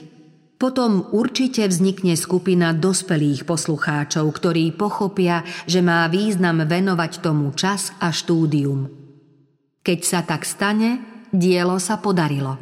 potom 0.59 1.07
určite 1.15 1.63
vznikne 1.71 2.19
skupina 2.19 2.75
dospelých 2.75 3.47
poslucháčov, 3.47 4.27
ktorí 4.27 4.75
pochopia, 4.75 5.47
že 5.63 5.79
má 5.79 6.03
význam 6.11 6.67
venovať 6.67 7.23
tomu 7.23 7.55
čas 7.55 7.95
a 8.03 8.11
štúdium. 8.11 8.91
Keď 9.83 9.99
sa 10.03 10.19
tak 10.23 10.43
stane, 10.43 10.99
dielo 11.31 11.79
sa 11.79 11.99
podarilo. 12.03 12.59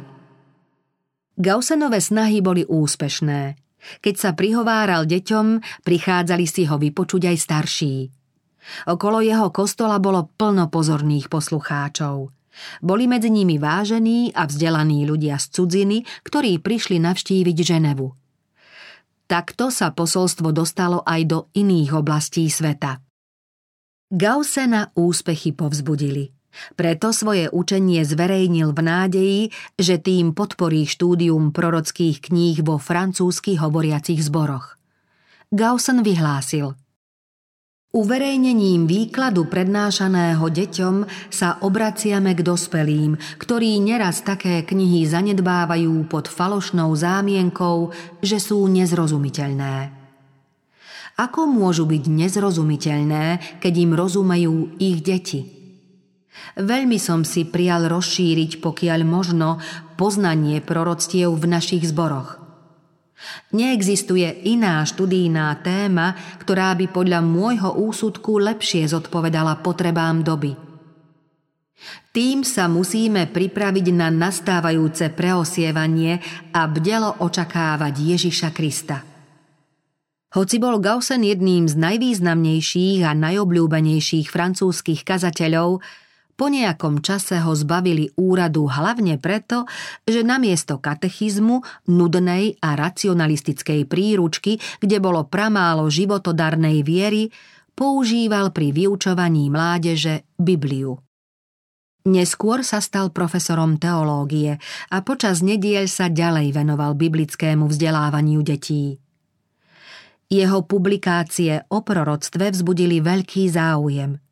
Gaussenové 1.34 1.98
snahy 1.98 2.38
boli 2.38 2.62
úspešné. 2.66 3.67
Keď 4.02 4.14
sa 4.18 4.30
prihováral 4.34 5.06
deťom, 5.06 5.62
prichádzali 5.86 6.46
si 6.46 6.66
ho 6.66 6.76
vypočuť 6.76 7.30
aj 7.30 7.36
starší. 7.38 7.96
Okolo 8.90 9.24
jeho 9.24 9.48
kostola 9.54 9.96
bolo 10.02 10.28
plno 10.34 10.68
pozorných 10.68 11.30
poslucháčov– 11.30 12.16
boli 12.82 13.06
medzi 13.06 13.30
nimi 13.30 13.56
vážení 13.58 14.34
a 14.34 14.46
vzdelaní 14.46 15.06
ľudia 15.06 15.38
z 15.38 15.46
cudziny, 15.54 15.98
ktorí 16.26 16.58
prišli 16.58 16.98
navštíviť 16.98 17.56
Ženevu. 17.56 18.08
Takto 19.28 19.68
sa 19.68 19.92
posolstvo 19.92 20.50
dostalo 20.56 21.04
aj 21.04 21.20
do 21.28 21.38
iných 21.52 21.90
oblastí 21.92 22.48
sveta. 22.48 23.04
Gaussena 24.08 24.88
úspechy 24.96 25.52
povzbudili. 25.52 26.37
Preto 26.74 27.10
svoje 27.14 27.50
učenie 27.50 28.04
zverejnil 28.06 28.72
v 28.72 28.80
nádeji, 28.80 29.42
že 29.76 29.98
tým 29.98 30.32
podporí 30.32 30.86
štúdium 30.86 31.50
prorockých 31.50 32.30
kníh 32.30 32.62
vo 32.62 32.78
francúzskych 32.80 33.58
hovoriacich 33.60 34.22
zboroch. 34.22 34.78
Gaussen 35.50 36.04
vyhlásil– 36.04 36.72
Uverejnením 37.88 38.84
výkladu 38.84 39.48
prednášaného 39.48 40.44
deťom 40.44 41.08
sa 41.32 41.56
obraciame 41.64 42.36
k 42.36 42.44
dospelým, 42.44 43.16
ktorí 43.40 43.80
neraz 43.80 44.20
také 44.20 44.60
knihy 44.60 45.08
zanedbávajú 45.08 46.04
pod 46.04 46.28
falošnou 46.28 46.92
zámienkou, 46.92 47.88
že 48.20 48.44
sú 48.44 48.68
nezrozumiteľné. 48.68 49.88
Ako 51.16 51.48
môžu 51.48 51.88
byť 51.88 52.04
nezrozumiteľné, 52.12 53.56
keď 53.56 53.74
im 53.80 53.96
rozumejú 53.96 54.76
ich 54.76 55.00
deti? 55.00 55.57
Veľmi 56.58 56.98
som 57.00 57.22
si 57.22 57.46
prial 57.46 57.86
rozšíriť, 57.86 58.58
pokiaľ 58.62 59.00
možno, 59.06 59.62
poznanie 59.96 60.58
proroctiev 60.60 61.34
v 61.34 61.44
našich 61.46 61.86
zboroch– 61.88 62.36
Neexistuje 63.50 64.46
iná 64.46 64.86
študijná 64.86 65.50
téma, 65.66 66.14
ktorá 66.38 66.76
by 66.78 66.86
podľa 66.92 67.20
môjho 67.24 67.70
úsudku 67.74 68.38
lepšie 68.38 68.86
zodpovedala 68.86 69.58
potrebám 69.58 70.22
doby. 70.22 70.54
Tým 72.14 72.42
sa 72.42 72.66
musíme 72.66 73.30
pripraviť 73.30 73.86
na 73.94 74.10
nastávajúce 74.10 75.14
preosievanie 75.14 76.18
a 76.50 76.66
bdelo 76.66 77.22
očakávať 77.22 77.94
Ježiša 77.94 78.50
Krista. 78.50 79.06
Hoci 80.28 80.60
bol 80.60 80.76
Gaussen 80.82 81.24
jedným 81.24 81.70
z 81.70 81.78
najvýznamnejších 81.78 83.00
a 83.06 83.16
najobľúbenejších 83.16 84.28
francúzskych 84.28 85.06
kazateľov, 85.06 85.80
po 86.38 86.46
nejakom 86.46 87.02
čase 87.02 87.42
ho 87.42 87.50
zbavili 87.50 88.14
úradu 88.14 88.70
hlavne 88.70 89.18
preto, 89.18 89.66
že 90.06 90.22
namiesto 90.22 90.78
katechizmu, 90.78 91.66
nudnej 91.90 92.54
a 92.62 92.78
racionalistickej 92.78 93.90
príručky, 93.90 94.62
kde 94.78 95.02
bolo 95.02 95.26
pramálo 95.26 95.90
životodarnej 95.90 96.86
viery, 96.86 97.34
používal 97.74 98.54
pri 98.54 98.70
vyučovaní 98.70 99.50
mládeže 99.50 100.30
Bibliu. 100.38 101.02
Neskôr 102.06 102.62
sa 102.62 102.78
stal 102.78 103.10
profesorom 103.10 103.74
teológie 103.74 104.62
a 104.94 104.96
počas 105.02 105.42
nediel 105.42 105.90
sa 105.90 106.06
ďalej 106.06 106.54
venoval 106.54 106.94
biblickému 106.94 107.66
vzdelávaniu 107.66 108.40
detí. 108.46 108.96
Jeho 110.30 110.62
publikácie 110.62 111.66
o 111.74 111.82
proroctve 111.82 112.54
vzbudili 112.54 113.02
veľký 113.02 113.50
záujem– 113.50 114.14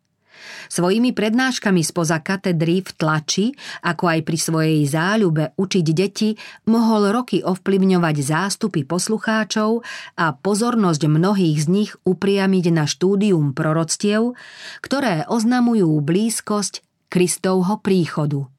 Svojimi 0.67 1.15
prednáškami 1.15 1.83
spoza 1.83 2.21
katedry 2.21 2.83
v 2.83 2.91
tlači, 2.95 3.47
ako 3.83 4.05
aj 4.11 4.21
pri 4.27 4.39
svojej 4.39 4.81
záľube 4.87 5.55
učiť 5.55 5.87
deti, 5.95 6.35
mohol 6.67 7.11
roky 7.15 7.43
ovplyvňovať 7.43 8.17
zástupy 8.21 8.83
poslucháčov 8.83 9.83
a 10.19 10.35
pozornosť 10.35 11.03
mnohých 11.07 11.59
z 11.63 11.67
nich 11.71 11.91
upriamiť 12.03 12.67
na 12.75 12.85
štúdium 12.85 13.55
proroctiev, 13.55 14.35
ktoré 14.83 15.25
oznamujú 15.27 15.91
blízkosť 16.03 16.83
Kristovho 17.07 17.79
príchodu. 17.81 18.51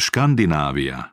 Škandinávia 0.00 1.12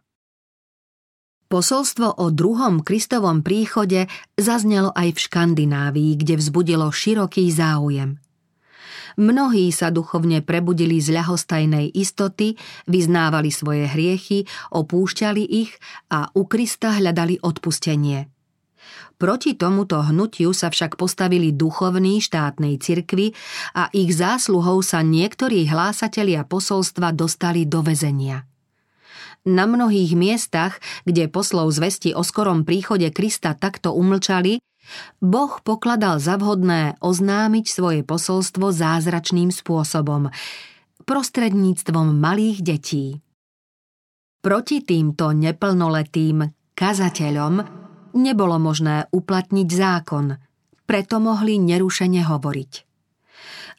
Posolstvo 1.50 2.22
o 2.22 2.30
druhom 2.30 2.86
Kristovom 2.86 3.42
príchode 3.42 4.06
zaznelo 4.38 4.94
aj 4.94 5.18
v 5.18 5.20
Škandinávii, 5.20 6.12
kde 6.22 6.38
vzbudilo 6.38 6.94
široký 6.94 7.50
záujem– 7.50 8.22
Mnohí 9.20 9.68
sa 9.76 9.92
duchovne 9.92 10.40
prebudili 10.40 11.04
z 11.04 11.12
ľahostajnej 11.12 11.92
istoty, 11.92 12.56
vyznávali 12.88 13.52
svoje 13.52 13.84
hriechy, 13.92 14.48
opúšťali 14.72 15.44
ich 15.44 15.76
a 16.08 16.32
u 16.32 16.48
Krista 16.48 16.96
hľadali 16.96 17.44
odpustenie. 17.44 18.32
Proti 19.20 19.60
tomuto 19.60 20.00
hnutiu 20.00 20.56
sa 20.56 20.72
však 20.72 20.96
postavili 20.96 21.52
duchovní 21.52 22.24
štátnej 22.24 22.80
cirkvi 22.80 23.36
a 23.76 23.92
ich 23.92 24.16
zásluhou 24.16 24.80
sa 24.80 25.04
niektorí 25.04 25.68
hlásatelia 25.68 26.48
posolstva 26.48 27.12
dostali 27.12 27.68
do 27.68 27.84
väzenia. 27.84 28.48
Na 29.44 29.68
mnohých 29.68 30.16
miestach, 30.16 30.80
kde 31.04 31.28
poslov 31.28 31.76
zvesti 31.76 32.16
o 32.16 32.24
skorom 32.24 32.64
príchode 32.64 33.12
Krista 33.12 33.52
takto 33.52 33.92
umlčali, 33.92 34.64
Boh 35.22 35.60
pokladal 35.62 36.18
za 36.22 36.38
vhodné 36.38 36.98
oznámiť 37.00 37.66
svoje 37.68 38.02
posolstvo 38.04 38.72
zázračným 38.74 39.50
spôsobom. 39.54 40.30
prostredníctvom 41.10 42.14
malých 42.22 42.58
detí. 42.62 43.06
Proti 44.46 44.86
týmto 44.86 45.34
neplnoletým 45.34 46.46
kazateľom 46.78 47.54
nebolo 48.14 48.56
možné 48.62 49.10
uplatniť 49.10 49.68
zákon, 49.68 50.38
preto 50.86 51.18
mohli 51.18 51.58
nerušene 51.58 52.22
hovoriť. 52.24 52.72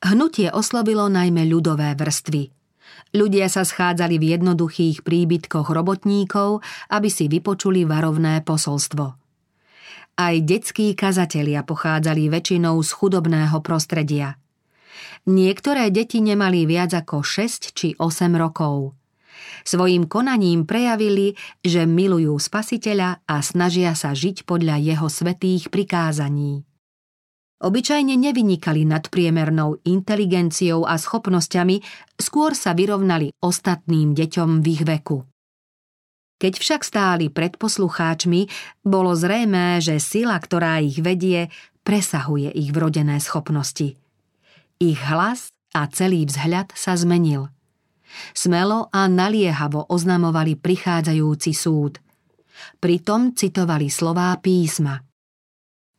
Hnutie 0.00 0.48
oslovilo 0.50 1.06
najmä 1.12 1.44
ľudové 1.46 1.92
vrstvy. 1.94 2.50
Ľudia 3.12 3.52
sa 3.52 3.68
schádzali 3.68 4.16
v 4.16 4.38
jednoduchých 4.38 5.02
príbytkoch 5.04 5.70
robotníkov, 5.70 6.62
aby 6.88 7.08
si 7.12 7.28
vypočuli 7.28 7.84
varovné 7.84 8.40
posolstvo. 8.42 9.19
Aj 10.16 10.34
detskí 10.40 10.92
kazatelia 10.96 11.62
pochádzali 11.62 12.30
väčšinou 12.32 12.80
z 12.82 12.90
chudobného 12.90 13.58
prostredia. 13.62 14.40
Niektoré 15.28 15.92
deti 15.92 16.24
nemali 16.24 16.64
viac 16.64 16.96
ako 16.96 17.20
6 17.20 17.76
či 17.76 17.94
8 17.96 18.32
rokov. 18.40 18.96
Svojím 19.64 20.08
konaním 20.08 20.64
prejavili, 20.64 21.36
že 21.60 21.84
milujú 21.84 22.36
spasiteľa 22.40 23.24
a 23.28 23.36
snažia 23.44 23.92
sa 23.92 24.16
žiť 24.16 24.48
podľa 24.48 24.80
jeho 24.80 25.08
svetých 25.08 25.68
prikázaní. 25.68 26.64
Obyčajne 27.60 28.16
nevynikali 28.16 28.88
nadpriemernou 28.88 29.84
inteligenciou 29.84 30.88
a 30.88 30.96
schopnosťami, 30.96 31.84
skôr 32.16 32.56
sa 32.56 32.72
vyrovnali 32.72 33.36
ostatným 33.44 34.16
deťom 34.16 34.64
v 34.64 34.66
ich 34.72 34.82
veku. 34.88 35.29
Keď 36.40 36.56
však 36.56 36.80
stáli 36.88 37.28
pred 37.28 37.60
poslucháčmi, 37.60 38.48
bolo 38.80 39.12
zrejmé, 39.12 39.76
že 39.84 40.00
sila, 40.00 40.40
ktorá 40.40 40.80
ich 40.80 40.96
vedie, 41.04 41.52
presahuje 41.84 42.48
ich 42.56 42.72
vrodené 42.72 43.20
schopnosti. 43.20 44.00
Ich 44.80 45.00
hlas 45.04 45.52
a 45.76 45.84
celý 45.92 46.24
vzhľad 46.24 46.72
sa 46.72 46.96
zmenil. 46.96 47.52
Smelo 48.32 48.88
a 48.88 49.04
naliehavo 49.04 49.84
oznamovali 49.92 50.56
prichádzajúci 50.56 51.52
súd. 51.52 52.00
Pritom 52.80 53.36
citovali 53.36 53.92
slová 53.92 54.32
písma. 54.40 54.96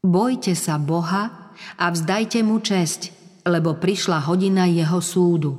Bojte 0.01 0.57
sa 0.57 0.81
Boha 0.81 1.53
a 1.77 1.85
vzdajte 1.93 2.41
mu 2.41 2.57
česť, 2.57 3.13
lebo 3.45 3.77
prišla 3.77 4.25
hodina 4.25 4.65
jeho 4.65 4.97
súdu. 4.97 5.53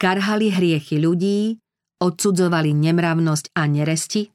Karhali 0.00 0.48
hriechy 0.48 0.96
ľudí, 0.96 1.60
odsudzovali 2.02 2.74
nemravnosť 2.74 3.54
a 3.54 3.62
neresti, 3.66 4.30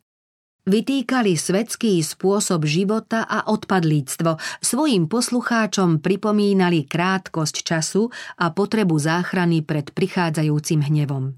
vytýkali 0.64 1.36
svetský 1.36 2.00
spôsob 2.00 2.64
života 2.64 3.28
a 3.28 3.52
odpadlíctvo, 3.52 4.40
svojim 4.64 5.12
poslucháčom 5.12 6.00
pripomínali 6.00 6.88
krátkosť 6.88 7.56
času 7.64 8.08
a 8.40 8.52
potrebu 8.52 8.96
záchrany 8.96 9.64
pred 9.64 9.92
prichádzajúcim 9.92 10.84
hnevom. 10.88 11.36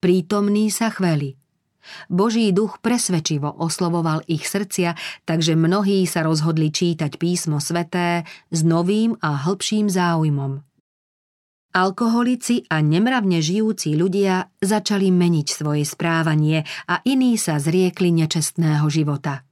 Prítomní 0.00 0.68
sa 0.68 0.92
chveli– 0.92 1.36
Boží 2.08 2.48
duch 2.52 2.80
presvedčivo 2.80 3.52
oslovoval 3.52 4.24
ich 4.24 4.48
srdcia, 4.48 4.96
takže 5.28 5.52
mnohí 5.52 6.08
sa 6.08 6.24
rozhodli 6.24 6.72
čítať 6.72 7.20
písmo 7.20 7.60
sveté 7.60 8.24
s 8.48 8.64
novým 8.64 9.16
a 9.20 9.36
hĺbším 9.44 9.92
záujmom. 9.92 10.73
Alkoholici 11.74 12.62
a 12.70 12.78
nemravne 12.78 13.42
žijúci 13.42 13.98
ľudia 13.98 14.46
začali 14.62 15.10
meniť 15.10 15.46
svoje 15.50 15.82
správanie 15.82 16.62
a 16.86 17.02
iní 17.02 17.34
sa 17.34 17.58
zriekli 17.58 18.14
nečestného 18.14 18.86
života. 18.86 19.42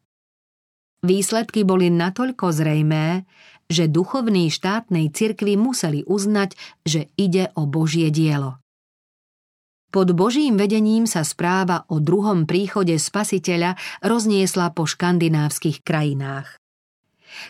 Výsledky 1.02 1.66
boli 1.66 1.90
natoľko 1.90 2.54
zrejmé, 2.54 3.26
že 3.66 3.90
duchovní 3.90 4.54
štátnej 4.54 5.10
cirkvi 5.10 5.58
museli 5.58 6.06
uznať, 6.06 6.54
že 6.86 7.10
ide 7.18 7.50
o 7.58 7.66
Božie 7.66 8.14
dielo. 8.14 8.62
Pod 9.90 10.14
Božím 10.14 10.54
vedením 10.54 11.10
sa 11.10 11.26
správa 11.26 11.82
o 11.90 11.98
druhom 11.98 12.46
príchode 12.46 12.94
spasiteľa 13.02 13.74
rozniesla 13.98 14.70
po 14.70 14.86
škandinávskych 14.86 15.82
krajinách. 15.82 16.62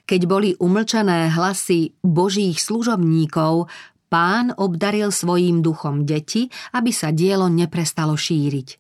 Keď 0.06 0.20
boli 0.30 0.50
umlčané 0.62 1.30
hlasy 1.34 1.94
Božích 2.06 2.62
služobníkov, 2.62 3.66
pán 4.12 4.52
obdaril 4.60 5.08
svojím 5.08 5.64
duchom 5.64 6.04
deti, 6.04 6.52
aby 6.76 6.92
sa 6.92 7.08
dielo 7.16 7.48
neprestalo 7.48 8.12
šíriť. 8.12 8.76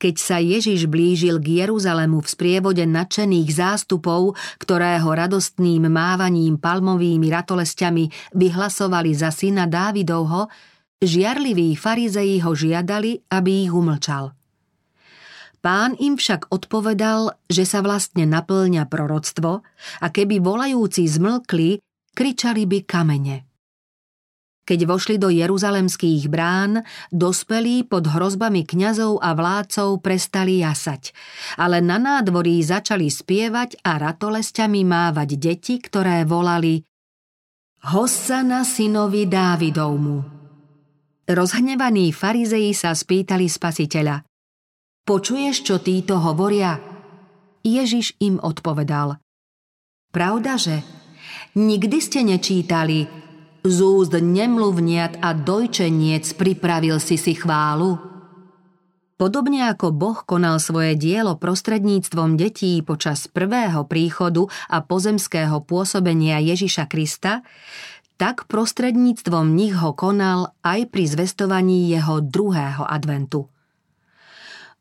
Keď 0.00 0.14
sa 0.18 0.40
Ježiš 0.40 0.88
blížil 0.90 1.38
k 1.38 1.62
Jeruzalemu 1.62 2.24
v 2.24 2.26
sprievode 2.26 2.82
nadšených 2.82 3.48
zástupov, 3.54 4.34
ktorého 4.58 5.06
radostným 5.06 5.86
mávaním 5.86 6.58
palmovými 6.58 7.28
ratolestiami 7.30 8.34
vyhlasovali 8.34 9.12
za 9.14 9.30
syna 9.30 9.68
Dávidovho, 9.68 10.48
Žiarliví 11.02 11.74
farizeji 11.74 12.38
ho 12.46 12.54
žiadali, 12.54 13.26
aby 13.26 13.66
ich 13.66 13.74
umlčal. 13.74 14.30
Pán 15.58 15.98
im 15.98 16.14
však 16.14 16.50
odpovedal, 16.50 17.42
že 17.50 17.66
sa 17.66 17.82
vlastne 17.82 18.22
naplňa 18.26 18.86
proroctvo 18.86 19.66
a 19.98 20.06
keby 20.10 20.38
volajúci 20.38 21.06
zmlkli, 21.06 21.82
kričali 22.14 22.66
by 22.70 22.78
kamene. 22.86 23.51
Keď 24.62 24.86
vošli 24.86 25.18
do 25.18 25.26
jeruzalemských 25.26 26.30
brán, 26.30 26.86
dospelí 27.10 27.82
pod 27.82 28.06
hrozbami 28.06 28.62
kňazov 28.62 29.18
a 29.18 29.34
vládcov 29.34 29.98
prestali 29.98 30.62
jasať, 30.62 31.10
ale 31.58 31.82
na 31.82 31.98
nádvorí 31.98 32.62
začali 32.62 33.10
spievať 33.10 33.82
a 33.82 33.98
ratolesťami 33.98 34.86
mávať 34.86 35.34
deti, 35.34 35.82
ktoré 35.82 36.22
volali 36.22 36.78
Hossana 37.90 38.62
synovi 38.62 39.26
Dávidovmu. 39.26 40.16
Rozhnevaní 41.26 42.14
farizeji 42.14 42.70
sa 42.70 42.94
spýtali 42.94 43.50
spasiteľa. 43.50 44.22
Počuješ, 45.02 45.56
čo 45.66 45.82
títo 45.82 46.22
hovoria? 46.22 46.78
Ježiš 47.66 48.14
im 48.22 48.38
odpovedal. 48.38 49.18
Pravda, 50.14 50.54
že? 50.54 50.86
Nikdy 51.58 51.98
ste 51.98 52.22
nečítali 52.22 53.21
z 53.62 53.78
úst 53.78 54.10
nemluvniat 54.10 55.22
a 55.22 55.34
dojčeniec 55.38 56.26
pripravil 56.34 56.98
si 56.98 57.14
si 57.14 57.38
chválu? 57.38 57.94
Podobne 59.14 59.70
ako 59.70 59.94
Boh 59.94 60.18
konal 60.26 60.58
svoje 60.58 60.98
dielo 60.98 61.38
prostredníctvom 61.38 62.34
detí 62.34 62.82
počas 62.82 63.30
prvého 63.30 63.86
príchodu 63.86 64.50
a 64.66 64.82
pozemského 64.82 65.62
pôsobenia 65.62 66.42
Ježiša 66.42 66.90
Krista, 66.90 67.46
tak 68.18 68.50
prostredníctvom 68.50 69.54
nich 69.54 69.78
ho 69.78 69.94
konal 69.94 70.58
aj 70.66 70.90
pri 70.90 71.06
zvestovaní 71.06 71.86
jeho 71.86 72.18
druhého 72.18 72.82
adventu. 72.82 73.46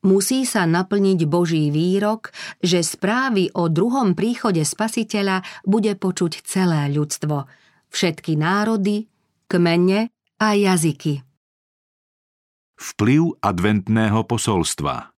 Musí 0.02 0.50
sa 0.50 0.66
naplniť 0.66 1.30
Boží 1.30 1.70
výrok, 1.70 2.34
že 2.66 2.82
správy 2.82 3.54
o 3.54 3.70
druhom 3.70 4.18
príchode 4.18 4.66
Spasiteľa 4.66 5.46
bude 5.70 5.94
počuť 5.94 6.42
celé 6.42 6.90
ľudstvo, 6.90 7.46
všetky 7.92 8.40
národy, 8.40 9.06
kmene 9.52 10.10
a 10.40 10.48
jazyky. 10.56 11.22
Vplyv 12.82 13.38
adventného 13.46 14.26
posolstva 14.26 15.14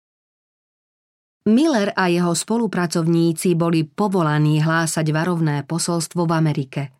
Miller 1.43 1.91
a 1.95 2.07
jeho 2.07 2.35
spolupracovníci 2.35 3.55
boli 3.55 3.87
povolaní 3.87 4.59
hlásať 4.59 5.07
varovné 5.15 5.63
posolstvo 5.63 6.27
v 6.27 6.33
Amerike– 6.33 6.83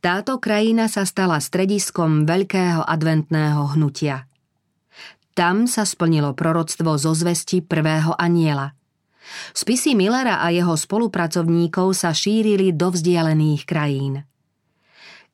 táto 0.00 0.40
krajina 0.40 0.88
sa 0.88 1.04
stala 1.04 1.36
strediskom 1.36 2.24
veľkého 2.24 2.80
adventného 2.88 3.76
hnutia. 3.76 4.24
Tam 5.36 5.68
sa 5.68 5.84
splnilo 5.84 6.32
proroctvo 6.32 6.96
zo 6.96 7.12
zvesti 7.12 7.60
prvého 7.60 8.16
aniela. 8.16 8.72
Spisy 9.54 9.94
Millera 9.94 10.42
a 10.42 10.48
jeho 10.50 10.74
spolupracovníkov 10.74 11.94
sa 11.94 12.10
šírili 12.10 12.72
do 12.74 12.90
vzdialených 12.90 13.62
krajín. 13.68 14.24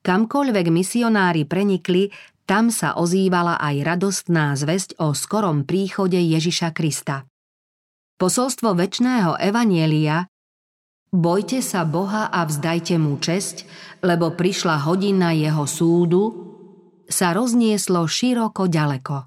Kamkoľvek 0.06 0.70
misionári 0.70 1.42
prenikli, 1.42 2.14
tam 2.46 2.70
sa 2.70 2.94
ozývala 2.94 3.58
aj 3.58 3.82
radostná 3.82 4.54
zväzť 4.54 5.02
o 5.02 5.10
skorom 5.10 5.66
príchode 5.66 6.14
Ježiša 6.14 6.70
Krista. 6.70 7.26
Posolstvo 8.14 8.78
väčšného 8.78 9.34
evanielia 9.42 10.30
Bojte 11.10 11.58
sa 11.58 11.82
Boha 11.82 12.30
a 12.30 12.46
vzdajte 12.46 13.02
mu 13.02 13.18
česť, 13.18 13.66
lebo 14.06 14.30
prišla 14.30 14.86
hodina 14.86 15.34
jeho 15.34 15.66
súdu, 15.66 16.22
sa 17.10 17.34
roznieslo 17.34 18.06
široko 18.06 18.70
ďaleko. 18.70 19.26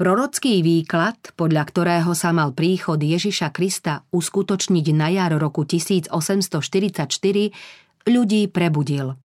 Prorocký 0.00 0.64
výklad, 0.64 1.36
podľa 1.36 1.62
ktorého 1.68 2.16
sa 2.16 2.32
mal 2.32 2.56
príchod 2.56 2.96
Ježiša 2.96 3.52
Krista 3.52 4.00
uskutočniť 4.16 4.86
na 4.96 5.12
jar 5.12 5.36
roku 5.36 5.68
1844, 5.68 6.48
ľudí 8.08 8.48
prebudil. 8.48 9.25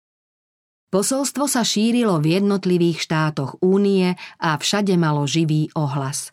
Posolstvo 0.94 1.50
sa 1.50 1.66
šírilo 1.66 2.22
v 2.22 2.38
jednotlivých 2.38 3.10
štátoch 3.10 3.58
únie 3.66 4.14
a 4.38 4.50
všade 4.54 4.94
malo 4.94 5.26
živý 5.26 5.74
ohlas. 5.74 6.30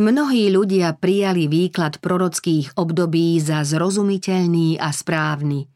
Mnohí 0.00 0.48
ľudia 0.48 0.96
prijali 0.96 1.44
výklad 1.44 2.00
prorockých 2.00 2.80
období 2.80 3.36
za 3.36 3.60
zrozumiteľný 3.68 4.80
a 4.80 4.88
správny 4.88 5.68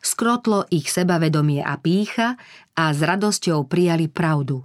Skrotlo 0.00 0.64
ich 0.72 0.88
sebavedomie 0.88 1.60
a 1.60 1.76
pícha 1.76 2.40
a 2.74 2.84
s 2.92 3.00
radosťou 3.04 3.68
prijali 3.68 4.08
pravdu. 4.08 4.64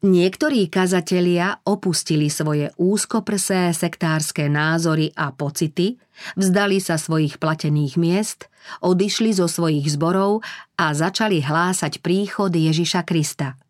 Niektorí 0.00 0.72
kazatelia 0.72 1.60
opustili 1.68 2.32
svoje 2.32 2.72
úzkoprsé 2.80 3.68
sektárske 3.76 4.48
názory 4.48 5.12
a 5.12 5.28
pocity, 5.28 6.00
vzdali 6.40 6.80
sa 6.80 6.96
svojich 6.96 7.36
platených 7.36 8.00
miest, 8.00 8.48
odišli 8.80 9.36
zo 9.36 9.44
svojich 9.44 9.84
zborov 9.92 10.40
a 10.80 10.96
začali 10.96 11.44
hlásať 11.44 12.00
príchod 12.00 12.48
Ježiša 12.48 13.04
Krista. 13.04 13.60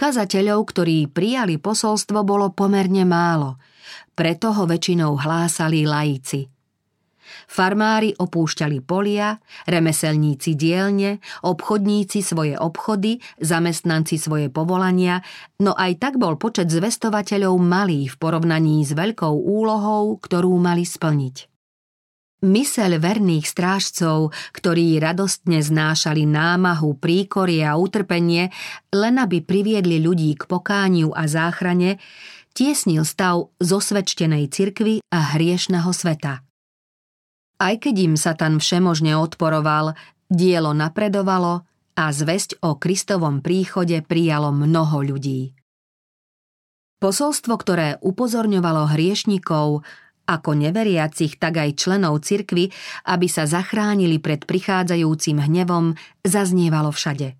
Kazateľov, 0.00 0.64
ktorí 0.72 1.12
prijali 1.12 1.60
posolstvo, 1.60 2.24
bolo 2.24 2.48
pomerne 2.48 3.04
málo, 3.04 3.60
preto 4.16 4.56
ho 4.56 4.64
väčšinou 4.64 5.20
hlásali 5.20 5.84
laici– 5.84 6.48
Farmári 7.50 8.16
opúšťali 8.16 8.82
polia, 8.84 9.38
remeselníci 9.68 10.56
dielne, 10.56 11.20
obchodníci 11.42 12.20
svoje 12.22 12.54
obchody, 12.56 13.18
zamestnanci 13.40 14.16
svoje 14.16 14.48
povolania, 14.48 15.20
no 15.60 15.76
aj 15.76 15.98
tak 15.98 16.14
bol 16.16 16.40
počet 16.40 16.70
zvestovateľov 16.70 17.54
malý 17.60 18.08
v 18.08 18.14
porovnaní 18.16 18.82
s 18.82 18.92
veľkou 18.96 19.32
úlohou, 19.32 20.16
ktorú 20.18 20.54
mali 20.58 20.86
splniť. 20.86 21.52
Myseľ 22.42 22.98
verných 22.98 23.46
strážcov, 23.46 24.34
ktorí 24.50 24.98
radostne 24.98 25.62
znášali 25.62 26.26
námahu, 26.26 26.98
príkorie 26.98 27.62
a 27.62 27.78
utrpenie, 27.78 28.50
len 28.90 29.14
aby 29.22 29.46
priviedli 29.46 30.02
ľudí 30.02 30.34
k 30.34 30.50
pokániu 30.50 31.14
a 31.14 31.30
záchrane, 31.30 32.02
tiesnil 32.50 33.06
stav 33.06 33.46
zosvedčtenej 33.62 34.50
cirkvy 34.50 35.06
a 35.14 35.38
hriešného 35.38 35.86
sveta. 35.94 36.42
Aj 37.60 37.74
keď 37.76 37.94
im 38.12 38.14
Satan 38.16 38.60
všemožne 38.62 39.18
odporoval, 39.18 39.96
dielo 40.30 40.72
napredovalo 40.72 41.68
a 41.92 42.04
zväzť 42.08 42.64
o 42.64 42.80
Kristovom 42.80 43.44
príchode 43.44 44.00
prijalo 44.00 44.48
mnoho 44.54 45.04
ľudí. 45.04 45.52
Posolstvo, 47.02 47.58
ktoré 47.58 47.98
upozorňovalo 47.98 48.94
hriešnikov, 48.94 49.82
ako 50.22 50.50
neveriacich, 50.54 51.34
tak 51.36 51.58
aj 51.58 51.74
členov 51.74 52.22
cirkvy, 52.22 52.70
aby 53.10 53.26
sa 53.26 53.42
zachránili 53.44 54.22
pred 54.22 54.46
prichádzajúcim 54.46 55.42
hnevom, 55.42 55.98
zaznievalo 56.22 56.94
všade. 56.94 57.34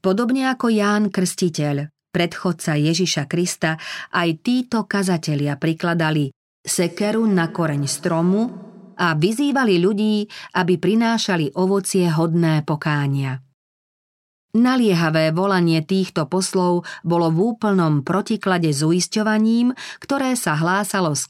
Podobne 0.00 0.48
ako 0.48 0.72
Ján 0.72 1.12
Krstiteľ, 1.12 1.92
predchodca 2.08 2.72
Ježiša 2.78 3.28
Krista, 3.28 3.76
aj 4.16 4.40
títo 4.40 4.88
kazatelia 4.88 5.60
prikladali 5.60 6.32
sekeru 6.64 7.28
na 7.28 7.52
koreň 7.52 7.84
stromu 7.84 8.67
a 8.98 9.14
vyzývali 9.14 9.78
ľudí, 9.78 10.26
aby 10.58 10.74
prinášali 10.76 11.54
ovocie 11.54 12.10
hodné 12.10 12.66
pokánia. 12.66 13.38
Naliehavé 14.58 15.30
volanie 15.30 15.86
týchto 15.86 16.26
poslov 16.26 16.82
bolo 17.06 17.30
v 17.30 17.38
úplnom 17.54 18.02
protiklade 18.02 18.74
s 18.74 18.82
uisťovaním, 18.82 19.76
ktoré 20.02 20.34
sa 20.34 20.58
hlásalo 20.58 21.14
z 21.14 21.24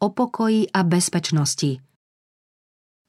o 0.00 0.08
pokoji 0.14 0.72
a 0.72 0.86
bezpečnosti. 0.86 1.84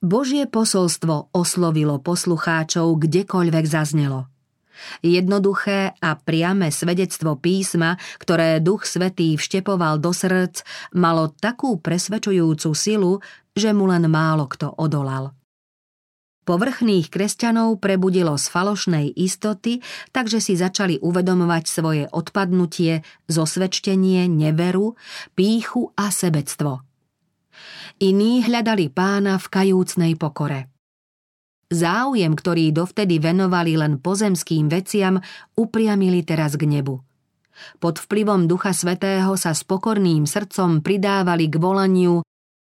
Božie 0.03 0.45
posolstvo 0.45 1.31
oslovilo 1.31 1.97
poslucháčov 2.03 2.97
kdekoľvek 2.99 3.65
zaznelo– 3.65 4.27
Jednoduché 5.01 5.95
a 5.99 6.15
priame 6.15 6.71
svedectvo 6.71 7.39
písma, 7.39 7.95
ktoré 8.19 8.59
Duch 8.59 8.88
Svetý 8.88 9.36
vštepoval 9.36 9.99
do 9.99 10.11
srdc, 10.11 10.61
malo 10.95 11.32
takú 11.36 11.80
presvedčujúcu 11.80 12.69
silu, 12.76 13.19
že 13.55 13.71
mu 13.71 13.88
len 13.88 14.07
málo 14.11 14.45
kto 14.51 14.76
odolal. 14.76 15.32
Povrchných 16.45 17.09
kresťanov 17.09 17.82
prebudilo 17.82 18.38
z 18.38 18.45
falošnej 18.53 19.17
istoty, 19.17 19.82
takže 20.13 20.38
si 20.38 20.53
začali 20.53 21.01
uvedomovať 21.01 21.63
svoje 21.65 22.03
odpadnutie, 22.05 23.01
zosvedčenie, 23.26 24.30
neveru, 24.30 24.93
píchu 25.34 25.89
a 25.97 26.13
sebectvo. 26.13 26.86
Iní 27.97 28.45
hľadali 28.45 28.93
pána 28.93 29.41
v 29.41 29.47
kajúcnej 29.49 30.13
pokore. 30.21 30.74
Záujem, 31.72 32.38
ktorý 32.38 32.70
dovtedy 32.70 33.18
venovali 33.18 33.74
len 33.80 33.97
pozemským 33.97 34.70
veciam, 34.70 35.18
upriamili 35.57 36.22
teraz 36.22 36.53
k 36.55 36.70
nebu. 36.70 37.01
Pod 37.80 37.95
vplyvom 37.97 38.45
Ducha 38.45 38.76
Svetého 38.76 39.34
sa 39.39 39.55
s 39.55 39.63
pokorným 39.63 40.28
srdcom 40.28 40.84
pridávali 40.84 41.47
k 41.47 41.55
volaniu 41.57 42.22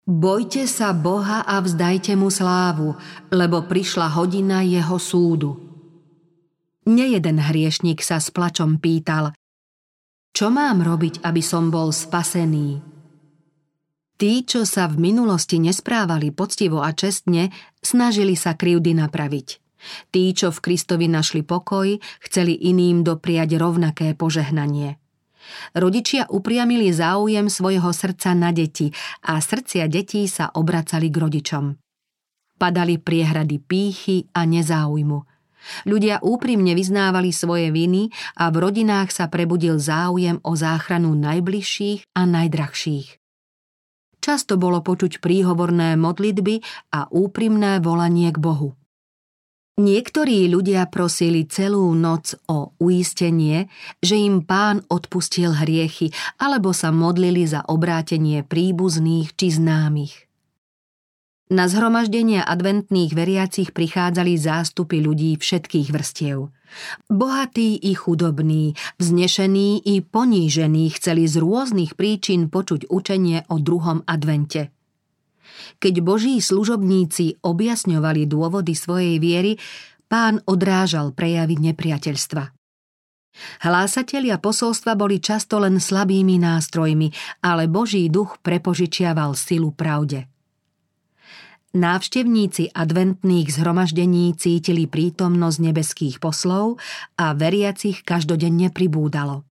Bojte 0.08 0.66
sa 0.66 0.90
Boha 0.90 1.46
a 1.46 1.60
vzdajte 1.62 2.18
mu 2.18 2.32
slávu, 2.32 2.98
lebo 3.30 3.62
prišla 3.68 4.10
hodina 4.16 4.64
jeho 4.64 4.96
súdu. 4.98 5.54
Nejeden 6.88 7.38
hriešnik 7.38 8.02
sa 8.02 8.18
s 8.18 8.32
plačom 8.32 8.80
pýtal, 8.82 9.36
čo 10.30 10.46
mám 10.48 10.80
robiť, 10.80 11.26
aby 11.26 11.42
som 11.42 11.68
bol 11.74 11.90
spasený? 11.90 12.80
Tí, 14.20 14.32
čo 14.44 14.68
sa 14.68 14.84
v 14.86 15.00
minulosti 15.00 15.56
nesprávali 15.56 16.30
poctivo 16.30 16.84
a 16.84 16.92
čestne, 16.92 17.50
snažili 17.80 18.36
sa 18.36 18.56
krivdy 18.56 18.96
napraviť. 18.96 19.60
Tí, 20.12 20.36
čo 20.36 20.52
v 20.52 20.60
Kristovi 20.60 21.08
našli 21.08 21.40
pokoj, 21.40 21.96
chceli 22.20 22.52
iným 22.68 23.00
dopriať 23.00 23.56
rovnaké 23.56 24.12
požehnanie. 24.12 25.00
Rodičia 25.72 26.28
upriamili 26.28 26.92
záujem 26.92 27.48
svojho 27.48 27.90
srdca 27.90 28.36
na 28.36 28.52
deti 28.52 28.92
a 29.24 29.40
srdcia 29.40 29.88
detí 29.88 30.28
sa 30.28 30.52
obracali 30.52 31.08
k 31.08 31.16
rodičom. 31.16 31.64
Padali 32.60 33.00
priehrady 33.00 33.56
pýchy 33.56 34.28
a 34.36 34.44
nezáujmu. 34.44 35.24
Ľudia 35.88 36.24
úprimne 36.24 36.72
vyznávali 36.72 37.32
svoje 37.32 37.68
viny 37.68 38.08
a 38.36 38.48
v 38.48 38.56
rodinách 38.64 39.12
sa 39.12 39.28
prebudil 39.28 39.76
záujem 39.76 40.40
o 40.44 40.52
záchranu 40.56 41.12
najbližších 41.16 42.16
a 42.16 42.24
najdrahších. 42.24 43.19
Často 44.20 44.60
bolo 44.60 44.84
počuť 44.84 45.18
príhovorné 45.18 45.96
modlitby 45.96 46.60
a 46.92 47.08
úprimné 47.08 47.80
volanie 47.80 48.28
k 48.30 48.38
Bohu. 48.38 48.76
Niektorí 49.80 50.44
ľudia 50.52 50.84
prosili 50.92 51.48
celú 51.48 51.88
noc 51.96 52.36
o 52.52 52.76
uistenie, 52.84 53.72
že 54.04 54.20
im 54.20 54.44
pán 54.44 54.84
odpustil 54.92 55.56
hriechy, 55.56 56.12
alebo 56.36 56.76
sa 56.76 56.92
modlili 56.92 57.48
za 57.48 57.64
obrátenie 57.64 58.44
príbuzných 58.44 59.32
či 59.32 59.56
známych. 59.56 60.29
Na 61.50 61.66
zhromaždenia 61.66 62.46
adventných 62.46 63.10
veriacich 63.10 63.74
prichádzali 63.74 64.38
zástupy 64.38 65.02
ľudí 65.02 65.34
všetkých 65.34 65.90
vrstiev. 65.90 66.54
Bohatí 67.10 67.74
i 67.74 67.92
chudobní, 67.98 68.78
vznešení 69.02 69.82
i 69.82 69.98
ponížení 69.98 70.94
chceli 70.94 71.26
z 71.26 71.42
rôznych 71.42 71.98
príčin 71.98 72.46
počuť 72.46 72.86
učenie 72.86 73.50
o 73.50 73.58
druhom 73.58 74.06
advente– 74.06 74.70
keď 75.80 75.94
boží 76.04 76.36
služobníci 76.40 77.40
objasňovali 77.40 78.22
dôvody 78.28 78.72
svojej 78.76 79.16
viery, 79.20 79.56
pán 80.06 80.40
odrážal 80.48 81.12
prejavy 81.12 81.60
nepriateľstva. 81.70 82.52
Hlásatelia 83.64 84.36
posolstva 84.42 84.98
boli 84.98 85.22
často 85.22 85.62
len 85.62 85.78
slabými 85.78 86.36
nástrojmi, 86.42 87.40
ale 87.46 87.70
Boží 87.70 88.10
duch 88.10 88.42
prepožičiaval 88.42 89.38
silu 89.38 89.70
pravde. 89.70 90.29
Návštevníci 91.70 92.74
adventných 92.74 93.46
zhromaždení 93.54 94.34
cítili 94.34 94.90
prítomnosť 94.90 95.58
nebeských 95.70 96.16
poslov 96.18 96.82
a 97.14 97.30
veriacich 97.30 98.02
každodenne 98.02 98.74
pribúdalo. 98.74 99.46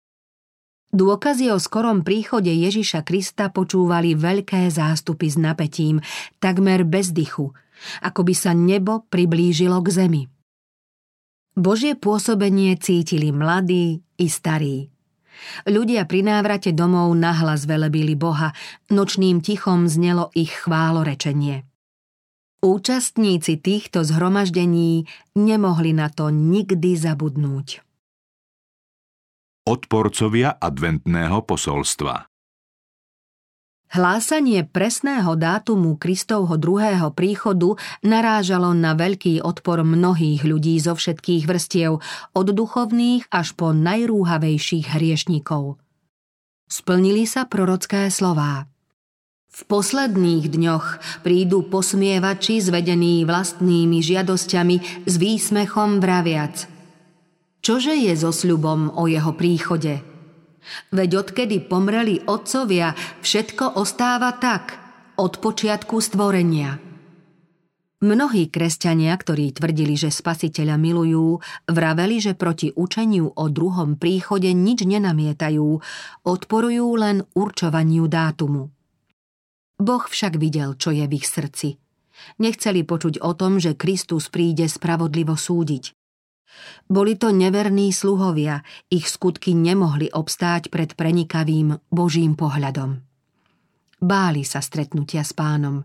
Dôkazy 0.95 1.51
o 1.51 1.59
skorom 1.59 2.07
príchode 2.07 2.47
Ježiša 2.47 3.03
Krista 3.03 3.51
počúvali 3.51 4.15
veľké 4.15 4.71
zástupy 4.71 5.27
s 5.27 5.35
napätím, 5.35 5.99
takmer 6.39 6.87
bez 6.87 7.11
dychu, 7.11 7.51
ako 7.99 8.21
by 8.23 8.31
sa 8.31 8.55
nebo 8.55 9.03
priblížilo 9.11 9.83
k 9.83 9.87
zemi. 9.91 10.23
Božie 11.51 11.99
pôsobenie 11.99 12.79
cítili 12.79 13.35
mladí 13.35 13.99
i 14.15 14.27
starí. 14.31 14.87
Ľudia 15.67 16.07
pri 16.07 16.23
návrate 16.23 16.71
domov 16.71 17.11
nahlas 17.11 17.67
velebili 17.67 18.15
Boha, 18.15 18.55
nočným 18.87 19.43
tichom 19.43 19.91
znelo 19.91 20.31
ich 20.31 20.63
chválorečenie. 20.63 21.74
Účastníci 22.63 23.57
týchto 23.59 24.03
zhromaždení 24.05 25.07
nemohli 25.35 25.91
na 25.91 26.07
to 26.11 26.31
nikdy 26.31 26.95
zabudnúť 26.95 27.85
odporcovia 29.65 30.53
adventného 30.61 31.41
posolstva. 31.41 32.29
Hlásanie 33.85 34.65
presného 34.65 35.37
dátumu 35.37 35.97
Kristovho 35.97 36.57
druhého 36.57 37.13
príchodu 37.13 37.77
narážalo 38.01 38.73
na 38.73 38.97
veľký 38.97 39.45
odpor 39.45 39.85
mnohých 39.85 40.41
ľudí 40.41 40.77
zo 40.81 40.97
všetkých 40.97 41.45
vrstiev, 41.45 42.01
od 42.33 42.47
duchovných 42.49 43.29
až 43.29 43.53
po 43.53 43.71
najrúhavejších 43.73 44.89
hriešnikov. 44.89 45.77
Splnili 46.65 47.29
sa 47.29 47.45
prorocké 47.45 48.09
slová. 48.09 48.65
V 49.55 49.63
posledných 49.71 50.51
dňoch 50.51 50.87
prídu 51.23 51.63
posmievači 51.63 52.59
zvedení 52.59 53.23
vlastnými 53.23 54.03
žiadosťami 54.03 55.07
s 55.07 55.13
výsmechom 55.15 56.03
vraviac. 56.03 56.67
Čože 57.63 57.95
je 57.95 58.11
so 58.19 58.35
sľubom 58.35 58.91
o 58.99 59.07
jeho 59.07 59.31
príchode? 59.31 60.03
Veď 60.91 61.23
odkedy 61.23 61.71
pomreli 61.71 62.19
otcovia, 62.27 62.99
všetko 63.23 63.79
ostáva 63.79 64.35
tak, 64.35 64.75
od 65.15 65.39
počiatku 65.39 66.03
stvorenia. 66.03 66.75
Mnohí 68.03 68.51
kresťania, 68.51 69.15
ktorí 69.15 69.55
tvrdili, 69.55 69.95
že 69.95 70.11
spasiteľa 70.11 70.75
milujú, 70.75 71.39
vraveli, 71.71 72.19
že 72.19 72.35
proti 72.35 72.75
učeniu 72.75 73.31
o 73.31 73.47
druhom 73.47 73.95
príchode 73.95 74.51
nič 74.51 74.83
nenamietajú, 74.83 75.79
odporujú 76.27 76.87
len 76.99 77.23
určovaniu 77.31 78.11
dátumu. 78.11 78.74
Boh 79.75 80.03
však 80.07 80.39
videl, 80.39 80.79
čo 80.79 80.95
je 80.95 81.03
v 81.03 81.15
ich 81.19 81.27
srdci. 81.27 81.75
Nechceli 82.39 82.87
počuť 82.87 83.19
o 83.19 83.35
tom, 83.35 83.59
že 83.59 83.75
Kristus 83.75 84.31
príde 84.31 84.71
spravodlivo 84.71 85.35
súdiť. 85.35 85.91
Boli 86.87 87.19
to 87.19 87.35
neverní 87.35 87.91
sluhovia, 87.91 88.63
ich 88.87 89.11
skutky 89.11 89.51
nemohli 89.51 90.07
obstáť 90.07 90.71
pred 90.71 90.95
prenikavým 90.95 91.75
Božím 91.91 92.39
pohľadom. 92.39 93.03
Báli 93.99 94.47
sa 94.47 94.63
stretnutia 94.63 95.27
s 95.27 95.35
pánom. 95.35 95.83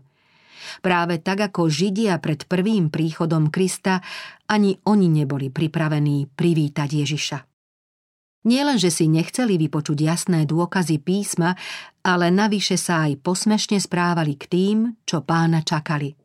Práve 0.79 1.19
tak 1.19 1.51
ako 1.51 1.67
Židia 1.67 2.21
pred 2.23 2.47
prvým 2.47 2.87
príchodom 2.93 3.51
Krista, 3.51 3.99
ani 4.47 4.77
oni 4.87 5.09
neboli 5.09 5.51
pripravení 5.51 6.31
privítať 6.31 6.89
Ježiša. 7.01 7.50
Nielen, 8.41 8.81
že 8.81 8.89
si 8.89 9.05
nechceli 9.05 9.61
vypočuť 9.61 10.01
jasné 10.01 10.49
dôkazy 10.49 10.97
písma, 10.97 11.53
ale 12.01 12.33
navyše 12.33 12.73
sa 12.73 13.05
aj 13.05 13.21
posmešne 13.21 13.77
správali 13.77 14.33
k 14.33 14.49
tým, 14.49 14.77
čo 15.05 15.21
pána 15.21 15.61
čakali. 15.61 16.17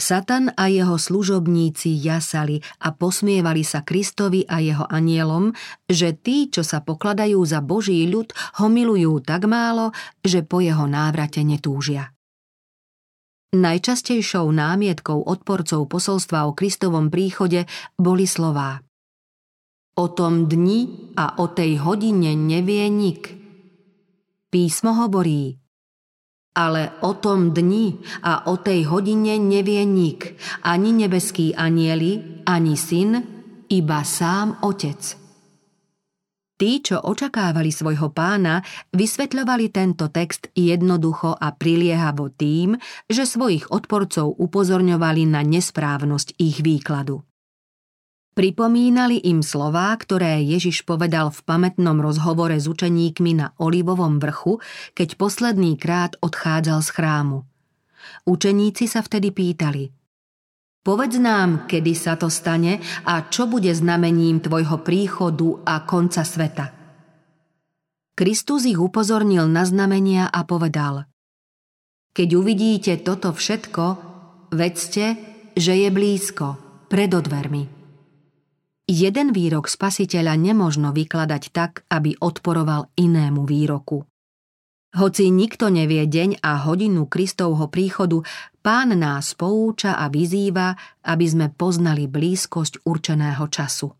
Satan 0.00 0.48
a 0.56 0.68
jeho 0.68 0.96
služobníci 0.96 1.92
jasali 2.00 2.60
a 2.84 2.92
posmievali 2.92 3.60
sa 3.60 3.84
Kristovi 3.84 4.48
a 4.48 4.60
jeho 4.60 4.88
anielom, 4.88 5.52
že 5.84 6.16
tí, 6.16 6.48
čo 6.48 6.64
sa 6.64 6.80
pokladajú 6.80 7.36
za 7.44 7.60
Boží 7.60 8.08
ľud, 8.08 8.32
ho 8.60 8.66
milujú 8.68 9.20
tak 9.20 9.44
málo, 9.44 9.92
že 10.24 10.40
po 10.40 10.64
jeho 10.64 10.88
návrate 10.88 11.44
netúžia. 11.44 12.12
Najčastejšou 13.50 14.46
námietkou 14.48 15.20
odporcov 15.26 15.84
posolstva 15.90 16.48
o 16.48 16.56
Kristovom 16.56 17.12
príchode 17.12 17.68
boli 17.98 18.24
slová 18.24 18.80
O 20.00 20.08
tom 20.16 20.48
dni 20.48 21.12
a 21.20 21.36
o 21.44 21.52
tej 21.52 21.76
hodine 21.84 22.32
nevie 22.32 22.88
nik. 22.88 23.36
Písmo 24.48 24.96
hovorí, 24.96 25.60
ale 26.56 26.96
o 27.04 27.12
tom 27.20 27.52
dni 27.52 28.00
a 28.24 28.48
o 28.48 28.56
tej 28.56 28.88
hodine 28.88 29.36
nevie 29.36 29.84
nik, 29.84 30.40
ani 30.64 30.96
nebeský 30.96 31.52
anieli, 31.52 32.42
ani 32.48 32.80
syn, 32.80 33.20
iba 33.68 34.00
sám 34.00 34.64
otec. 34.64 35.20
Tí, 36.60 36.80
čo 36.80 37.00
očakávali 37.00 37.72
svojho 37.72 38.12
pána, 38.12 38.64
vysvetľovali 38.96 39.68
tento 39.68 40.08
text 40.08 40.48
jednoducho 40.52 41.32
a 41.32 41.52
priliehavo 41.52 42.32
tým, 42.32 42.76
že 43.08 43.28
svojich 43.28 43.68
odporcov 43.68 44.32
upozorňovali 44.36 45.28
na 45.28 45.40
nesprávnosť 45.40 46.36
ich 46.36 46.64
výkladu. 46.64 47.24
Pripomínali 48.40 49.20
im 49.28 49.44
slová, 49.44 49.92
ktoré 50.00 50.40
Ježiš 50.40 50.88
povedal 50.88 51.28
v 51.28 51.44
pamätnom 51.44 52.00
rozhovore 52.00 52.56
s 52.56 52.64
učeníkmi 52.72 53.36
na 53.36 53.52
Olivovom 53.60 54.16
vrchu, 54.16 54.64
keď 54.96 55.20
posledný 55.20 55.76
krát 55.76 56.16
odchádzal 56.24 56.80
z 56.80 56.88
chrámu. 56.88 57.44
Učeníci 58.24 58.88
sa 58.88 59.04
vtedy 59.04 59.36
pýtali 59.36 59.92
Povedz 60.80 61.20
nám, 61.20 61.68
kedy 61.68 61.92
sa 61.92 62.16
to 62.16 62.32
stane 62.32 62.80
a 63.04 63.28
čo 63.28 63.44
bude 63.44 63.76
znamením 63.76 64.40
tvojho 64.40 64.80
príchodu 64.80 65.60
a 65.68 65.84
konca 65.84 66.24
sveta. 66.24 66.72
Kristus 68.16 68.64
ich 68.64 68.80
upozornil 68.80 69.52
na 69.52 69.68
znamenia 69.68 70.32
a 70.32 70.48
povedal 70.48 71.04
Keď 72.16 72.28
uvidíte 72.40 73.04
toto 73.04 73.36
všetko, 73.36 73.84
vedzte, 74.56 75.20
že 75.52 75.76
je 75.76 75.92
blízko, 75.92 76.56
pred 76.88 77.12
odvermi. 77.12 77.79
Jeden 78.90 79.30
výrok 79.30 79.70
spasiteľa 79.70 80.34
nemožno 80.34 80.90
vykladať 80.90 81.54
tak, 81.54 81.86
aby 81.94 82.18
odporoval 82.18 82.90
inému 82.98 83.46
výroku. 83.46 84.02
Hoci 84.98 85.30
nikto 85.30 85.70
nevie 85.70 86.10
deň 86.10 86.42
a 86.42 86.66
hodinu 86.66 87.06
Kristovho 87.06 87.70
príchodu, 87.70 88.26
pán 88.58 88.90
nás 88.98 89.38
pouča 89.38 89.94
a 89.94 90.10
vyzýva, 90.10 90.74
aby 91.06 91.22
sme 91.22 91.46
poznali 91.54 92.10
blízkosť 92.10 92.82
určeného 92.82 93.46
času. 93.46 93.94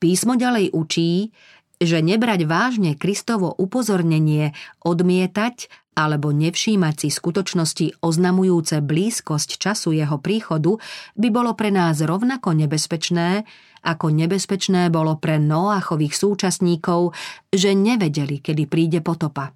Písmo 0.00 0.40
ďalej 0.40 0.72
učí, 0.72 1.36
že 1.76 2.00
nebrať 2.00 2.48
vážne 2.48 2.96
Kristovo 2.96 3.52
upozornenie, 3.52 4.56
odmietať 4.80 5.68
alebo 5.92 6.32
nevšímať 6.32 7.04
si 7.04 7.08
skutočnosti 7.12 8.00
oznamujúce 8.00 8.80
blízkosť 8.80 9.60
času 9.60 9.92
jeho 9.92 10.16
príchodu 10.18 10.80
by 11.20 11.28
bolo 11.28 11.52
pre 11.52 11.68
nás 11.68 12.00
rovnako 12.00 12.56
nebezpečné, 12.56 13.44
ako 13.84 14.08
nebezpečné 14.08 14.88
bolo 14.88 15.20
pre 15.20 15.36
Noachových 15.36 16.16
súčasníkov, 16.16 17.12
že 17.52 17.76
nevedeli, 17.76 18.40
kedy 18.40 18.64
príde 18.64 19.04
potopa. 19.04 19.52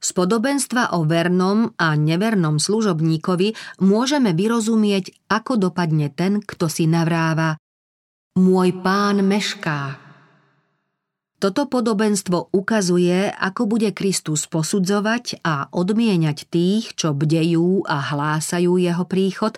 Z 0.00 0.16
podobenstva 0.16 0.96
o 0.96 1.04
vernom 1.04 1.76
a 1.76 1.92
nevernom 1.92 2.56
služobníkovi 2.56 3.80
môžeme 3.84 4.32
vyrozumieť, 4.32 5.28
ako 5.28 5.68
dopadne 5.68 6.08
ten, 6.08 6.40
kto 6.40 6.72
si 6.72 6.88
navráva 6.88 7.60
Môj 8.40 8.80
pán 8.80 9.20
mešká. 9.20 10.00
Toto 11.40 11.68
podobenstvo 11.68 12.52
ukazuje, 12.52 13.28
ako 13.28 13.64
bude 13.64 13.92
Kristus 13.96 14.44
posudzovať 14.48 15.40
a 15.44 15.68
odmieniať 15.72 16.48
tých, 16.48 16.96
čo 16.96 17.16
bdejú 17.16 17.84
a 17.84 17.96
hlásajú 18.12 18.76
jeho 18.80 19.04
príchod 19.08 19.56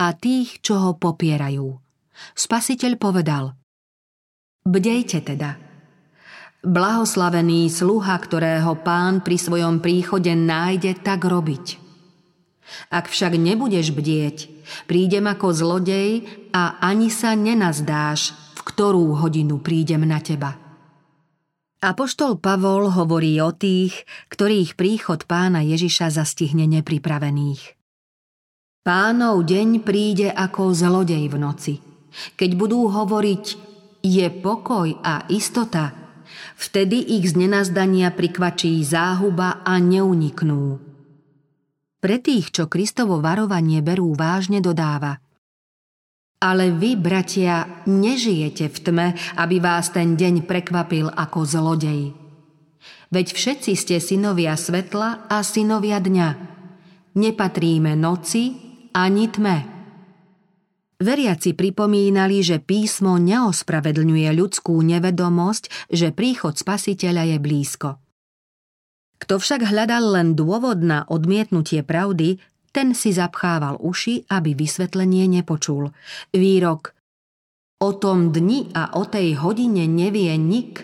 a 0.00 0.16
tých, 0.16 0.60
čo 0.64 0.80
ho 0.80 0.92
popierajú. 0.96 1.87
Spasiteľ 2.36 2.92
povedal 2.98 3.58
Bdejte 4.68 5.24
teda. 5.24 5.56
Blahoslavený 6.60 7.70
sluha, 7.72 8.18
ktorého 8.18 8.76
pán 8.84 9.24
pri 9.24 9.40
svojom 9.40 9.80
príchode 9.80 10.34
nájde 10.36 11.00
tak 11.00 11.24
robiť. 11.24 11.80
Ak 12.92 13.08
však 13.08 13.40
nebudeš 13.40 13.96
bdieť, 13.96 14.36
prídem 14.84 15.24
ako 15.24 15.56
zlodej 15.56 16.28
a 16.52 16.76
ani 16.84 17.08
sa 17.08 17.32
nenazdáš, 17.32 18.36
v 18.58 18.60
ktorú 18.60 19.16
hodinu 19.16 19.62
prídem 19.64 20.04
na 20.04 20.20
teba. 20.20 20.60
Apoštol 21.78 22.42
Pavol 22.42 22.92
hovorí 22.92 23.38
o 23.40 23.54
tých, 23.54 24.04
ktorých 24.28 24.76
príchod 24.76 25.24
pána 25.24 25.64
Ježiša 25.64 26.12
zastihne 26.12 26.68
nepripravených. 26.68 27.78
Pánov 28.84 29.46
deň 29.46 29.80
príde 29.86 30.28
ako 30.28 30.74
zlodej 30.76 31.24
v 31.30 31.36
noci– 31.40 31.74
keď 32.34 32.50
budú 32.54 32.88
hovoriť 32.88 33.44
je 34.02 34.26
pokoj 34.30 34.94
a 35.02 35.26
istota, 35.28 35.94
vtedy 36.54 37.18
ich 37.18 37.30
z 37.30 37.46
nenazdania 37.46 38.14
prikvačí 38.14 38.78
záhuba 38.84 39.62
a 39.66 39.76
neuniknú. 39.82 40.78
Pre 41.98 42.16
tých, 42.22 42.54
čo 42.54 42.70
Kristovo 42.70 43.18
varovanie 43.18 43.82
berú 43.82 44.14
vážne, 44.14 44.62
dodáva 44.62 45.18
Ale 46.38 46.70
vy, 46.70 46.94
bratia, 46.94 47.82
nežijete 47.90 48.70
v 48.70 48.78
tme, 48.78 49.06
aby 49.34 49.58
vás 49.58 49.90
ten 49.90 50.14
deň 50.14 50.46
prekvapil 50.46 51.10
ako 51.10 51.42
zlodej. 51.42 52.14
Veď 53.10 53.26
všetci 53.34 53.72
ste 53.74 53.98
synovia 53.98 54.54
svetla 54.54 55.26
a 55.26 55.42
synovia 55.42 55.98
dňa. 55.98 56.28
Nepatríme 57.18 57.98
noci 57.98 58.54
ani 58.94 59.26
tme. 59.26 59.77
Veriaci 60.98 61.54
pripomínali, 61.54 62.42
že 62.42 62.58
písmo 62.58 63.22
neospravedlňuje 63.22 64.34
ľudskú 64.34 64.74
nevedomosť, 64.82 65.94
že 65.94 66.10
príchod 66.10 66.58
spasiteľa 66.58 67.34
je 67.34 67.36
blízko. 67.38 67.90
Kto 69.22 69.34
však 69.38 69.62
hľadal 69.70 70.14
len 70.14 70.28
dôvod 70.34 70.82
na 70.82 71.06
odmietnutie 71.06 71.86
pravdy, 71.86 72.42
ten 72.74 72.98
si 72.98 73.14
zapchával 73.14 73.78
uši, 73.78 74.26
aby 74.26 74.58
vysvetlenie 74.58 75.30
nepočul. 75.30 75.94
Výrok 76.34 76.94
O 77.78 77.94
tom 77.94 78.34
dni 78.34 78.74
a 78.74 78.98
o 78.98 79.06
tej 79.06 79.38
hodine 79.38 79.86
nevie 79.86 80.34
nik 80.34 80.82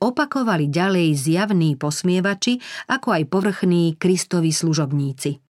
opakovali 0.00 0.68
ďalej 0.68 1.16
zjavní 1.16 1.80
posmievači, 1.80 2.60
ako 2.92 3.08
aj 3.20 3.22
povrchní 3.28 3.96
Kristovi 3.96 4.52
služobníci. 4.52 5.49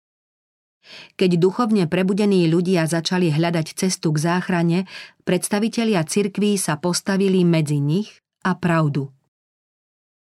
Keď 1.17 1.39
duchovne 1.39 1.87
prebudení 1.87 2.51
ľudia 2.51 2.85
začali 2.91 3.31
hľadať 3.31 3.79
cestu 3.79 4.11
k 4.13 4.19
záchrane, 4.19 4.79
predstavitelia 5.23 6.03
cirkví 6.03 6.59
sa 6.59 6.77
postavili 6.77 7.47
medzi 7.47 7.79
nich 7.79 8.21
a 8.43 8.59
pravdu. 8.59 9.15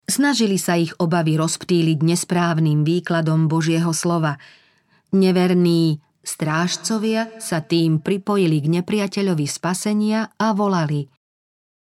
Snažili 0.06 0.62
sa 0.62 0.78
ich 0.78 0.94
obavy 1.02 1.40
rozptýliť 1.40 2.00
nesprávnym 2.04 2.86
výkladom 2.86 3.50
Božieho 3.50 3.96
slova. 3.96 4.38
Neverní 5.12 6.04
strážcovia 6.22 7.34
sa 7.42 7.66
tým 7.66 7.98
pripojili 7.98 8.62
k 8.62 8.82
nepriateľovi 8.82 9.48
spasenia 9.50 10.30
a 10.38 10.54
volali 10.54 11.10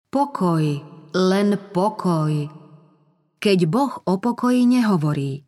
Pokoj, 0.09 0.65
len 1.13 1.59
pokoj. 1.75 2.33
Keď 3.37 3.59
Boh 3.67 3.93
o 4.07 4.15
pokoji 4.17 4.63
nehovorí. 4.65 5.44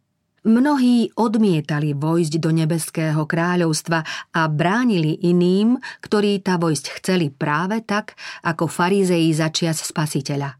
Mnohí 0.48 1.12
odmietali 1.20 1.91
vojsť 1.91 2.39
do 2.39 2.56
nebeského 2.56 3.28
kráľovstva 3.28 4.00
a 4.32 4.41
bránili 4.48 5.28
iným, 5.28 5.76
ktorí 6.00 6.39
tá 6.39 6.56
vojsť 6.56 7.04
chceli 7.04 7.28
práve 7.28 7.84
tak, 7.84 8.16
ako 8.48 8.72
farizei 8.72 9.28
začias 9.36 9.84
spasiteľa. 9.84 10.56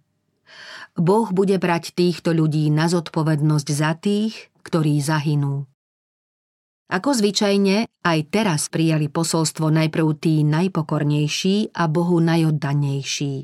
Boh 1.00 1.32
bude 1.32 1.56
brať 1.56 1.96
týchto 1.96 2.36
ľudí 2.36 2.68
na 2.68 2.92
zodpovednosť 2.92 3.68
za 3.72 3.96
tých, 3.96 4.52
ktorí 4.68 5.00
zahynú. 5.00 5.64
Ako 6.92 7.16
zvyčajne, 7.16 7.88
aj 8.04 8.20
teraz 8.28 8.68
prijali 8.68 9.08
posolstvo 9.08 9.72
najprv 9.72 10.08
tí 10.20 10.44
najpokornejší 10.44 11.72
a 11.80 11.88
Bohu 11.88 12.20
najoddannejší. 12.20 13.36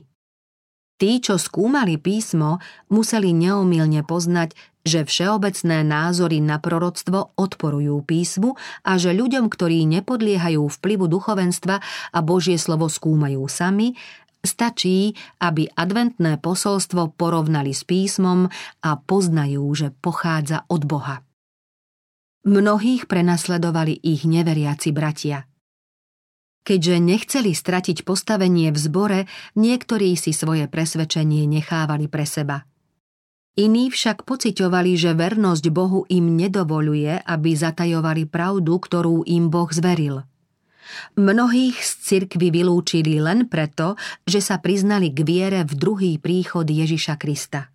Tí, 0.94 1.12
čo 1.20 1.36
skúmali 1.36 2.00
písmo, 2.00 2.64
museli 2.88 3.36
neomilne 3.36 4.08
poznať, 4.08 4.56
že 4.84 5.08
všeobecné 5.08 5.88
názory 5.88 6.44
na 6.44 6.60
proroctvo 6.60 7.34
odporujú 7.40 8.04
písmu 8.04 8.60
a 8.84 9.00
že 9.00 9.16
ľuďom, 9.16 9.48
ktorí 9.48 9.88
nepodliehajú 9.88 10.68
vplyvu 10.68 11.08
duchovenstva 11.08 11.76
a 12.12 12.20
Božie 12.20 12.60
slovo 12.60 12.92
skúmajú 12.92 13.48
sami, 13.48 13.96
Stačí, 14.44 15.16
aby 15.40 15.72
adventné 15.72 16.36
posolstvo 16.36 17.16
porovnali 17.16 17.72
s 17.72 17.88
písmom 17.88 18.52
a 18.84 18.90
poznajú, 19.00 19.64
že 19.72 19.88
pochádza 20.04 20.68
od 20.68 20.84
Boha. 20.84 21.24
Mnohých 22.44 23.08
prenasledovali 23.08 24.04
ich 24.04 24.28
neveriaci 24.28 24.92
bratia. 24.92 25.48
Keďže 26.68 26.96
nechceli 27.00 27.56
stratiť 27.56 28.04
postavenie 28.04 28.76
v 28.76 28.80
zbore, 28.84 29.20
niektorí 29.56 30.12
si 30.20 30.36
svoje 30.36 30.68
presvedčenie 30.68 31.48
nechávali 31.48 32.12
pre 32.12 32.28
seba. 32.28 32.68
Iní 33.54 33.94
však 33.94 34.26
pociťovali, 34.26 34.98
že 34.98 35.14
vernosť 35.14 35.66
Bohu 35.70 36.10
im 36.10 36.34
nedovoluje, 36.34 37.22
aby 37.22 37.54
zatajovali 37.54 38.26
pravdu, 38.26 38.82
ktorú 38.82 39.26
im 39.30 39.54
Boh 39.54 39.70
zveril– 39.70 40.26
Mnohých 41.18 41.78
z 41.80 41.92
cirkvy 42.04 42.54
vylúčili 42.54 43.18
len 43.22 43.48
preto, 43.50 43.96
že 44.28 44.44
sa 44.44 44.60
priznali 44.60 45.14
k 45.14 45.26
viere 45.26 45.62
v 45.66 45.74
druhý 45.74 46.14
príchod 46.20 46.66
Ježiša 46.68 47.16
Krista. 47.18 47.70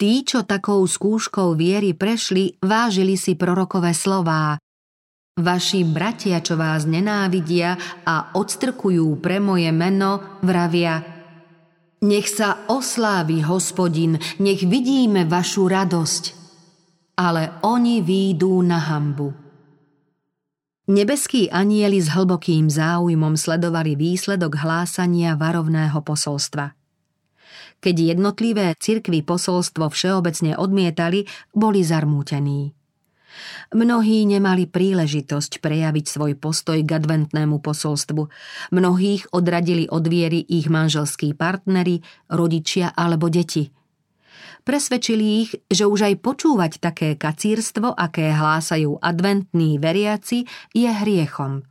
Tí, 0.00 0.24
čo 0.24 0.48
takou 0.48 0.80
skúškou 0.88 1.52
viery 1.52 1.92
prešli, 1.92 2.56
vážili 2.64 3.20
si 3.20 3.36
prorokové 3.36 3.92
slová. 3.92 4.56
Vaši 5.36 5.84
bratia, 5.84 6.40
čo 6.40 6.56
vás 6.56 6.88
nenávidia 6.88 7.76
a 8.08 8.32
odstrkujú 8.32 9.20
pre 9.20 9.40
moje 9.40 9.68
meno, 9.72 10.40
vravia 10.40 11.19
Nech 12.00 12.32
sa 12.32 12.64
oslávi 12.64 13.44
hospodin, 13.44 14.16
nech 14.40 14.64
vidíme 14.64 15.28
vašu 15.28 15.68
radosť. 15.68 16.24
Ale 17.20 17.60
oni 17.60 18.00
výjdú 18.00 18.64
na 18.64 18.80
hambu. 18.80 19.28
Nebeskí 20.88 21.52
anieli 21.52 22.00
s 22.00 22.08
hlbokým 22.08 22.72
záujmom 22.72 23.36
sledovali 23.36 24.00
výsledok 24.00 24.64
hlásania 24.64 25.36
varovného 25.36 26.00
posolstva. 26.00 26.72
Keď 27.84 28.16
jednotlivé 28.16 28.72
cirkvy 28.80 29.20
posolstvo 29.20 29.92
všeobecne 29.92 30.56
odmietali, 30.56 31.28
boli 31.52 31.84
zarmútení. 31.84 32.79
Mnohí 33.74 34.26
nemali 34.26 34.66
príležitosť 34.66 35.62
prejaviť 35.62 36.06
svoj 36.06 36.32
postoj 36.38 36.78
k 36.82 36.90
adventnému 36.90 37.62
posolstvu. 37.62 38.26
Mnohých 38.74 39.30
odradili 39.34 39.86
od 39.86 40.04
viery 40.06 40.42
ich 40.46 40.70
manželskí 40.70 41.34
partnery, 41.34 42.02
rodičia 42.28 42.94
alebo 42.94 43.30
deti– 43.30 43.68
Presvedčili 44.60 45.26
ich, 45.40 45.50
že 45.72 45.88
už 45.88 46.12
aj 46.12 46.14
počúvať 46.20 46.72
také 46.84 47.16
kacírstvo, 47.16 47.96
aké 47.96 48.36
hlásajú 48.36 49.00
adventní 49.00 49.80
veriaci, 49.80 50.44
je 50.76 50.90
hriechom. 50.90 51.64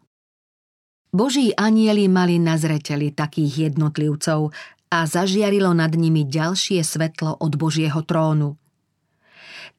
Boží 1.09 1.53
anieli 1.57 2.05
mali 2.05 2.37
na 2.37 2.57
zreteli 2.57 3.09
takých 3.13 3.69
jednotlivcov 3.71 4.53
a 4.89 4.97
zažiarilo 5.05 5.73
nad 5.73 5.93
nimi 5.93 6.25
ďalšie 6.25 6.81
svetlo 6.81 7.37
od 7.41 7.57
Božieho 7.57 8.01
trónu. 8.05 8.57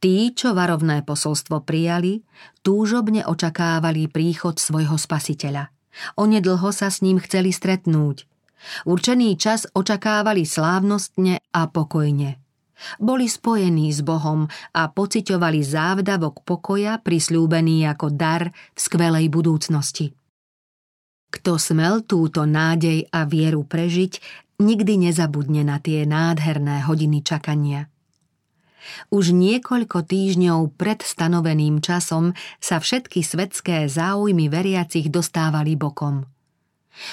Tí, 0.00 0.32
čo 0.32 0.56
varovné 0.56 1.04
posolstvo 1.04 1.60
prijali, 1.60 2.24
túžobne 2.64 3.20
očakávali 3.20 4.08
príchod 4.08 4.56
svojho 4.56 4.96
spasiteľa. 4.96 5.68
Onedlho 6.16 6.72
sa 6.72 6.88
s 6.88 7.04
ním 7.04 7.20
chceli 7.20 7.52
stretnúť. 7.52 8.24
Určený 8.88 9.36
čas 9.36 9.68
očakávali 9.76 10.48
slávnostne 10.48 11.44
a 11.52 11.68
pokojne. 11.68 12.40
Boli 12.96 13.28
spojení 13.28 13.92
s 13.92 14.00
Bohom 14.00 14.48
a 14.72 14.88
pociťovali 14.88 15.60
závdavok 15.60 16.48
pokoja 16.48 16.96
prisľúbený 17.04 17.84
ako 17.92 18.08
dar 18.08 18.48
v 18.48 18.78
skvelej 18.80 19.28
budúcnosti. 19.28 20.16
Kto 21.28 21.60
smel 21.60 22.08
túto 22.08 22.48
nádej 22.48 23.04
a 23.12 23.28
vieru 23.28 23.68
prežiť, 23.68 24.16
nikdy 24.64 25.12
nezabudne 25.12 25.60
na 25.60 25.76
tie 25.76 26.08
nádherné 26.08 26.88
hodiny 26.88 27.20
čakania. 27.20 27.89
Už 29.12 29.32
niekoľko 29.32 30.04
týždňov 30.06 30.76
pred 30.76 31.00
stanoveným 31.04 31.80
časom 31.84 32.36
sa 32.58 32.80
všetky 32.80 33.24
svetské 33.24 33.88
záujmy 33.88 34.50
veriacich 34.50 35.08
dostávali 35.08 35.76
bokom– 35.76 36.22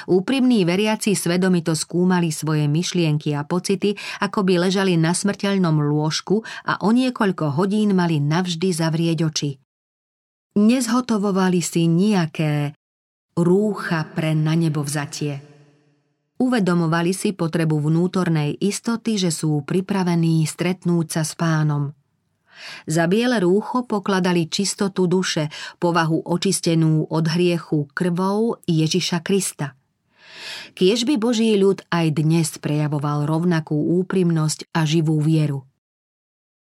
Úprimní 0.07 0.67
veriaci 0.67 1.15
svedomito 1.15 1.71
skúmali 1.77 2.33
svoje 2.33 2.67
myšlienky 2.67 3.31
a 3.37 3.47
pocity, 3.47 3.95
ako 4.19 4.43
by 4.43 4.67
ležali 4.67 4.99
na 4.99 5.15
smrteľnom 5.15 5.79
lôžku 5.79 6.43
a 6.67 6.81
o 6.83 6.89
niekoľko 6.91 7.55
hodín 7.55 7.95
mali 7.95 8.19
navždy 8.19 8.69
zavrieť 8.73 9.19
oči. 9.23 9.51
Nezhotovovali 10.57 11.61
si 11.61 11.85
nejaké 11.85 12.73
rúcha 13.37 14.01
pre 14.17 14.33
na 14.33 14.57
nebo 14.57 14.81
vzatie. 14.81 15.56
Uvedomovali 16.37 17.17
si 17.17 17.33
potrebu 17.33 17.81
vnútornej 17.81 18.61
istoty, 18.61 19.17
že 19.17 19.33
sú 19.33 19.65
pripravení 19.65 20.45
stretnúť 20.45 21.07
sa 21.09 21.23
s 21.25 21.33
pánom. 21.33 21.97
Za 22.85 23.09
biele 23.09 23.41
rúcho 23.41 23.85
pokladali 23.85 24.49
čistotu 24.49 25.05
duše, 25.05 25.49
povahu 25.77 26.25
očistenú 26.25 27.05
od 27.09 27.25
hriechu 27.25 27.89
krvou 27.93 28.57
Ježiša 28.65 29.21
Krista. 29.25 29.77
Kiež 30.77 31.09
by 31.09 31.17
Boží 31.17 31.57
ľud 31.57 31.81
aj 31.89 32.21
dnes 32.21 32.49
prejavoval 32.61 33.25
rovnakú 33.25 33.77
úprimnosť 34.01 34.69
a 34.73 34.85
živú 34.85 35.17
vieru. 35.21 35.65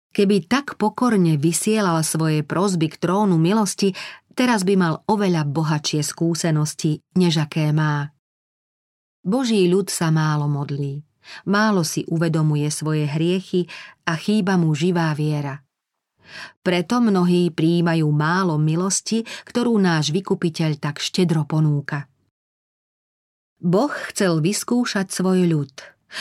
Keby 0.10 0.50
tak 0.50 0.82
pokorne 0.82 1.38
vysielal 1.38 2.02
svoje 2.02 2.42
prozby 2.42 2.90
k 2.90 2.98
trónu 2.98 3.38
milosti, 3.38 3.94
teraz 4.34 4.66
by 4.66 4.74
mal 4.74 4.94
oveľa 5.06 5.46
bohatšie 5.46 6.02
skúsenosti, 6.02 7.06
než 7.14 7.46
aké 7.46 7.70
má. 7.70 8.10
Boží 9.30 9.70
ľud 9.70 9.94
sa 9.94 10.10
málo 10.10 10.50
modlí, 10.50 11.06
málo 11.46 11.86
si 11.86 12.02
uvedomuje 12.10 12.66
svoje 12.74 13.06
hriechy 13.06 13.70
a 14.10 14.18
chýba 14.18 14.58
mu 14.58 14.74
živá 14.74 15.14
viera. 15.14 15.62
Preto 16.66 16.98
mnohí 16.98 17.54
príjmajú 17.54 18.10
málo 18.10 18.58
milosti, 18.58 19.22
ktorú 19.46 19.78
náš 19.78 20.10
vykupiteľ 20.10 20.82
tak 20.82 20.98
štedro 20.98 21.46
ponúka. 21.46 22.10
Boh 23.62 23.94
chcel 24.10 24.42
vyskúšať 24.42 25.14
svoj 25.14 25.46
ľud. 25.46 25.74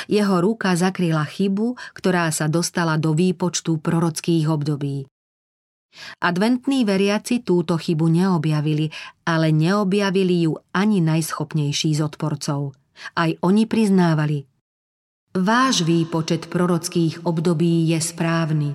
Jeho 0.04 0.44
ruka 0.44 0.76
zakryla 0.76 1.24
chybu, 1.24 1.80
ktorá 1.96 2.28
sa 2.28 2.44
dostala 2.44 3.00
do 3.00 3.16
výpočtu 3.16 3.80
prorockých 3.80 4.52
období. 4.52 5.08
Adventní 6.20 6.84
veriaci 6.84 7.40
túto 7.40 7.80
chybu 7.80 8.04
neobjavili, 8.04 8.92
ale 9.24 9.48
neobjavili 9.48 10.44
ju 10.44 10.60
ani 10.76 11.00
najschopnejší 11.00 11.96
z 11.96 12.00
odporcov. 12.04 12.77
Aj 13.14 13.30
oni 13.44 13.64
priznávali. 13.64 14.44
Váš 15.36 15.86
výpočet 15.86 16.50
prorockých 16.50 17.22
období 17.22 17.86
je 17.90 18.00
správny. 18.00 18.70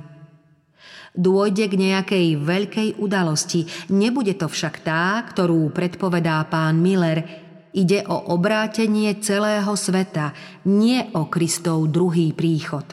Dôjde 1.13 1.69
k 1.69 1.75
nejakej 1.77 2.27
veľkej 2.41 2.89
udalosti, 2.97 3.69
nebude 3.93 4.33
to 4.33 4.49
však 4.49 4.81
tá, 4.81 5.21
ktorú 5.29 5.69
predpovedá 5.69 6.41
pán 6.49 6.81
Miller, 6.81 7.43
Ide 7.73 8.05
o 8.05 8.37
obrátenie 8.37 9.17
celého 9.17 9.73
sveta, 9.73 10.29
nie 10.69 11.09
o 11.17 11.25
Kristov 11.25 11.89
druhý 11.89 12.29
príchod. 12.29 12.85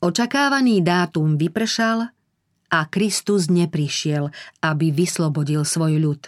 Očakávaný 0.00 0.80
dátum 0.80 1.36
vypršal 1.36 2.08
a 2.72 2.78
Kristus 2.88 3.52
neprišiel, 3.52 4.32
aby 4.64 4.88
vyslobodil 4.88 5.68
svoj 5.68 6.00
ľud. 6.00 6.22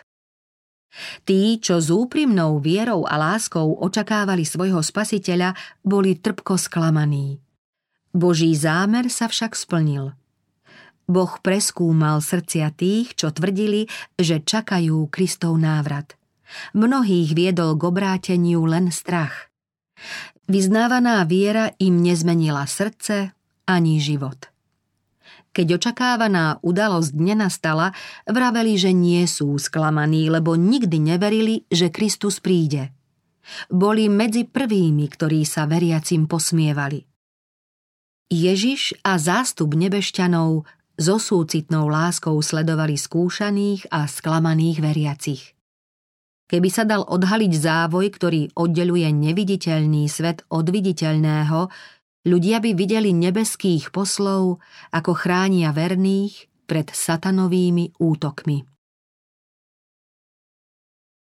Tí, 1.22 1.62
čo 1.62 1.78
s 1.78 1.88
úprimnou 1.88 2.58
vierou 2.58 3.06
a 3.06 3.14
láskou 3.14 3.78
očakávali 3.78 4.42
svojho 4.42 4.82
spasiteľa, 4.82 5.54
boli 5.86 6.18
trpko 6.18 6.58
sklamaní. 6.58 7.38
Boží 8.10 8.50
zámer 8.58 9.06
sa 9.06 9.30
však 9.30 9.54
splnil. 9.54 10.18
Boh 11.10 11.32
preskúmal 11.42 12.22
srdcia 12.22 12.74
tých, 12.74 13.14
čo 13.18 13.30
tvrdili, 13.30 13.86
že 14.18 14.42
čakajú 14.42 15.10
Kristov 15.10 15.58
návrat. 15.58 16.14
Mnohých 16.74 17.34
viedol 17.34 17.78
k 17.78 17.82
obráteniu 17.86 18.66
len 18.66 18.90
strach. 18.90 19.50
Vyznávaná 20.50 21.22
viera 21.22 21.70
im 21.78 22.02
nezmenila 22.02 22.66
srdce 22.66 23.30
ani 23.70 24.02
život. 24.02 24.49
Keď 25.50 25.82
očakávaná 25.82 26.62
udalosť 26.62 27.10
nenastala, 27.18 27.90
vraveli, 28.22 28.78
že 28.78 28.94
nie 28.94 29.26
sú 29.26 29.58
sklamaní, 29.58 30.30
lebo 30.30 30.54
nikdy 30.54 31.02
neverili, 31.02 31.66
že 31.66 31.90
Kristus 31.90 32.38
príde. 32.38 32.94
Boli 33.66 34.06
medzi 34.06 34.46
prvými, 34.46 35.10
ktorí 35.10 35.42
sa 35.42 35.66
veriacim 35.66 36.30
posmievali. 36.30 37.02
Ježiš 38.30 38.94
a 39.02 39.18
zástup 39.18 39.74
nebešťanov 39.74 40.62
so 40.94 41.16
súcitnou 41.18 41.90
láskou 41.90 42.38
sledovali 42.38 42.94
skúšaných 42.94 43.90
a 43.90 44.06
sklamaných 44.06 44.78
veriacich. 44.78 45.42
Keby 46.46 46.68
sa 46.70 46.86
dal 46.86 47.02
odhaliť 47.06 47.52
závoj, 47.54 48.06
ktorý 48.10 48.54
oddeluje 48.54 49.06
neviditeľný 49.10 50.06
svet 50.06 50.46
od 50.50 50.66
viditeľného, 50.66 51.70
ľudia 52.24 52.60
by 52.60 52.76
videli 52.76 53.12
nebeských 53.12 53.92
poslov, 53.94 54.60
ako 54.92 55.12
chránia 55.16 55.72
verných 55.72 56.48
pred 56.68 56.88
satanovými 56.92 57.98
útokmi. 57.98 58.79